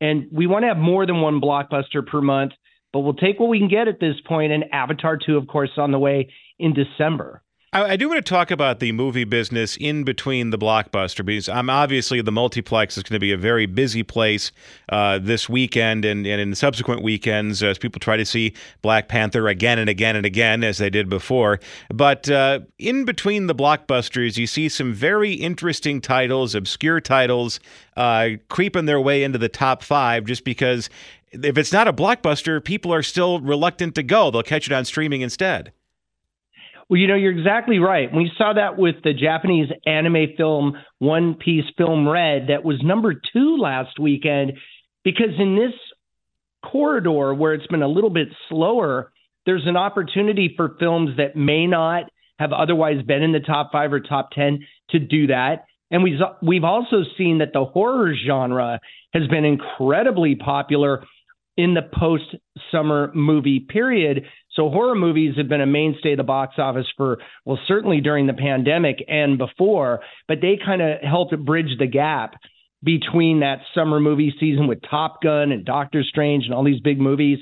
And 0.00 0.28
we 0.32 0.46
want 0.46 0.62
to 0.62 0.68
have 0.68 0.76
more 0.76 1.06
than 1.06 1.20
one 1.20 1.40
blockbuster 1.40 2.06
per 2.06 2.20
month, 2.20 2.52
but 2.92 3.00
we'll 3.00 3.14
take 3.14 3.40
what 3.40 3.48
we 3.48 3.58
can 3.58 3.68
get 3.68 3.88
at 3.88 3.98
this 3.98 4.14
point. 4.26 4.52
And 4.52 4.64
Avatar 4.72 5.18
2, 5.24 5.36
of 5.36 5.48
course, 5.48 5.70
on 5.76 5.90
the 5.90 5.98
way 5.98 6.28
in 6.58 6.72
December. 6.72 7.42
I, 7.72 7.92
I, 7.92 7.96
do 7.96 8.08
want 8.08 8.24
to 8.24 8.28
talk 8.28 8.50
about 8.50 8.80
the 8.80 8.90
movie 8.90 9.22
business 9.22 9.76
in 9.76 10.02
between 10.02 10.50
the 10.50 10.58
blockbuster 10.58 11.24
because 11.24 11.48
I'm 11.48 11.70
obviously 11.70 12.20
the 12.20 12.32
multiplex 12.32 12.96
is 12.96 13.04
going 13.04 13.14
to 13.14 13.20
be 13.20 13.30
a 13.30 13.36
very 13.36 13.66
busy 13.66 14.02
place 14.02 14.50
uh, 14.88 15.20
this 15.20 15.48
weekend 15.48 16.04
and, 16.04 16.26
and 16.26 16.40
in 16.40 16.54
subsequent 16.56 17.02
weekends 17.02 17.62
as 17.62 17.78
people 17.78 18.00
try 18.00 18.16
to 18.16 18.26
see 18.26 18.54
Black 18.82 19.06
Panther 19.06 19.46
again 19.46 19.78
and 19.78 19.88
again 19.88 20.16
and 20.16 20.26
again 20.26 20.64
as 20.64 20.78
they 20.78 20.90
did 20.90 21.08
before. 21.08 21.60
But 21.94 22.28
uh, 22.28 22.60
in 22.80 23.04
between 23.04 23.46
the 23.46 23.54
blockbusters, 23.54 24.36
you 24.36 24.48
see 24.48 24.68
some 24.68 24.92
very 24.92 25.34
interesting 25.34 26.00
titles, 26.00 26.56
obscure 26.56 27.00
titles, 27.00 27.60
uh, 27.96 28.30
creeping 28.48 28.86
their 28.86 29.00
way 29.00 29.22
into 29.22 29.38
the 29.38 29.48
top 29.48 29.84
five 29.84 30.24
just 30.24 30.44
because 30.44 30.90
if 31.30 31.56
it's 31.56 31.72
not 31.72 31.86
a 31.86 31.92
blockbuster, 31.92 32.62
people 32.64 32.92
are 32.92 33.04
still 33.04 33.38
reluctant 33.38 33.94
to 33.94 34.02
go. 34.02 34.32
They'll 34.32 34.42
catch 34.42 34.66
it 34.66 34.72
on 34.72 34.84
streaming 34.84 35.20
instead. 35.20 35.72
Well, 36.90 36.98
you 36.98 37.06
know, 37.06 37.14
you're 37.14 37.38
exactly 37.38 37.78
right. 37.78 38.12
We 38.12 38.32
saw 38.36 38.54
that 38.54 38.76
with 38.76 38.96
the 39.04 39.14
Japanese 39.14 39.68
anime 39.86 40.34
film 40.36 40.72
One 40.98 41.34
Piece 41.34 41.64
Film 41.78 42.08
Red, 42.08 42.48
that 42.48 42.64
was 42.64 42.82
number 42.82 43.14
two 43.14 43.58
last 43.58 44.00
weekend, 44.00 44.54
because 45.04 45.38
in 45.38 45.54
this 45.54 45.72
corridor 46.68 47.32
where 47.32 47.54
it's 47.54 47.68
been 47.68 47.82
a 47.82 47.88
little 47.88 48.10
bit 48.10 48.26
slower, 48.48 49.12
there's 49.46 49.68
an 49.68 49.76
opportunity 49.76 50.52
for 50.56 50.74
films 50.80 51.10
that 51.16 51.36
may 51.36 51.68
not 51.68 52.10
have 52.40 52.52
otherwise 52.52 53.02
been 53.06 53.22
in 53.22 53.30
the 53.30 53.38
top 53.38 53.70
five 53.70 53.92
or 53.92 54.00
top 54.00 54.32
10 54.32 54.66
to 54.90 54.98
do 54.98 55.28
that. 55.28 55.66
And 55.92 56.02
we've, 56.02 56.18
we've 56.42 56.64
also 56.64 57.04
seen 57.16 57.38
that 57.38 57.52
the 57.52 57.64
horror 57.64 58.14
genre 58.26 58.80
has 59.14 59.28
been 59.28 59.44
incredibly 59.44 60.34
popular 60.34 61.04
in 61.56 61.74
the 61.74 61.82
post 61.82 62.34
summer 62.72 63.12
movie 63.14 63.60
period. 63.60 64.24
So 64.52 64.68
horror 64.68 64.96
movies 64.96 65.36
have 65.36 65.48
been 65.48 65.60
a 65.60 65.66
mainstay 65.66 66.12
of 66.12 66.16
the 66.16 66.24
box 66.24 66.56
office 66.58 66.86
for, 66.96 67.18
well, 67.44 67.58
certainly 67.68 68.00
during 68.00 68.26
the 68.26 68.32
pandemic 68.32 68.96
and 69.06 69.38
before, 69.38 70.00
but 70.26 70.38
they 70.40 70.58
kind 70.64 70.82
of 70.82 71.00
helped 71.02 71.36
bridge 71.44 71.78
the 71.78 71.86
gap 71.86 72.34
between 72.82 73.40
that 73.40 73.60
summer 73.74 74.00
movie 74.00 74.34
season 74.40 74.66
with 74.66 74.80
Top 74.88 75.22
Gun 75.22 75.52
and 75.52 75.64
Doctor 75.64 76.02
Strange 76.02 76.44
and 76.46 76.54
all 76.54 76.64
these 76.64 76.80
big 76.80 76.98
movies. 76.98 77.38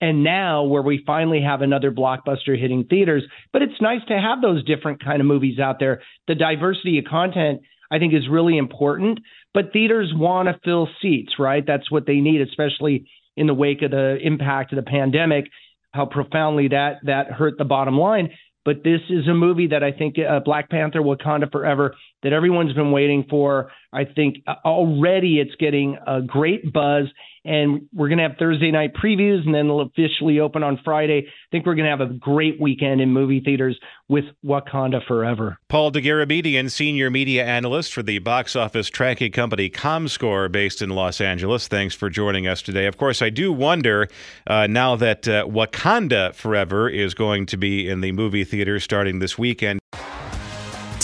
And 0.00 0.24
now 0.24 0.64
where 0.64 0.82
we 0.82 1.04
finally 1.06 1.42
have 1.42 1.60
another 1.60 1.90
blockbuster 1.90 2.58
hitting 2.58 2.84
theaters, 2.88 3.22
but 3.52 3.62
it's 3.62 3.80
nice 3.80 4.00
to 4.08 4.18
have 4.18 4.40
those 4.40 4.64
different 4.64 5.04
kind 5.04 5.20
of 5.20 5.26
movies 5.26 5.58
out 5.58 5.78
there. 5.78 6.02
The 6.26 6.34
diversity 6.34 6.98
of 6.98 7.04
content, 7.04 7.60
I 7.90 7.98
think, 7.98 8.14
is 8.14 8.28
really 8.28 8.56
important. 8.56 9.20
But 9.52 9.72
theaters 9.72 10.12
want 10.14 10.48
to 10.48 10.58
fill 10.64 10.88
seats, 11.02 11.34
right? 11.38 11.64
That's 11.66 11.90
what 11.90 12.06
they 12.06 12.20
need, 12.20 12.40
especially 12.40 13.06
in 13.36 13.46
the 13.46 13.54
wake 13.54 13.82
of 13.82 13.90
the 13.90 14.16
impact 14.22 14.72
of 14.72 14.76
the 14.76 14.90
pandemic 14.90 15.46
how 15.92 16.06
profoundly 16.06 16.68
that 16.68 16.98
that 17.04 17.30
hurt 17.30 17.58
the 17.58 17.64
bottom 17.64 17.98
line. 17.98 18.30
But 18.64 18.84
this 18.84 19.00
is 19.08 19.26
a 19.26 19.34
movie 19.34 19.68
that 19.68 19.82
I 19.82 19.92
think 19.92 20.16
uh, 20.18 20.40
Black 20.40 20.68
Panther 20.70 21.00
Wakanda 21.00 21.50
Forever 21.50 21.96
that 22.22 22.32
everyone's 22.32 22.72
been 22.72 22.92
waiting 22.92 23.26
for. 23.28 23.70
I 23.92 24.04
think 24.04 24.36
uh, 24.46 24.54
already 24.64 25.40
it's 25.40 25.54
getting 25.56 25.98
a 26.06 26.22
great 26.22 26.72
buzz 26.72 27.06
and 27.44 27.88
we're 27.94 28.08
going 28.08 28.18
to 28.18 28.28
have 28.28 28.36
Thursday 28.38 28.70
night 28.70 28.92
previews, 28.94 29.44
and 29.46 29.54
then 29.54 29.66
it'll 29.66 29.80
officially 29.80 30.40
open 30.40 30.62
on 30.62 30.78
Friday. 30.84 31.26
I 31.26 31.32
think 31.50 31.64
we're 31.64 31.74
going 31.74 31.90
to 31.90 31.90
have 31.90 32.00
a 32.00 32.12
great 32.12 32.60
weekend 32.60 33.00
in 33.00 33.10
movie 33.10 33.40
theaters 33.40 33.78
with 34.08 34.24
Wakanda 34.44 35.04
Forever. 35.06 35.58
Paul 35.68 35.90
Dergarabedian, 35.90 36.70
senior 36.70 37.10
media 37.10 37.44
analyst 37.44 37.94
for 37.94 38.02
the 38.02 38.18
box 38.18 38.54
office 38.54 38.88
tracking 38.88 39.32
company 39.32 39.70
ComScore, 39.70 40.52
based 40.52 40.82
in 40.82 40.90
Los 40.90 41.20
Angeles. 41.20 41.66
Thanks 41.66 41.94
for 41.94 42.10
joining 42.10 42.46
us 42.46 42.60
today. 42.60 42.86
Of 42.86 42.98
course, 42.98 43.22
I 43.22 43.30
do 43.30 43.52
wonder 43.52 44.08
uh, 44.46 44.66
now 44.66 44.96
that 44.96 45.26
uh, 45.26 45.46
Wakanda 45.46 46.34
Forever 46.34 46.90
is 46.90 47.14
going 47.14 47.46
to 47.46 47.56
be 47.56 47.88
in 47.88 48.02
the 48.02 48.12
movie 48.12 48.44
theaters 48.44 48.84
starting 48.84 49.18
this 49.18 49.38
weekend. 49.38 49.79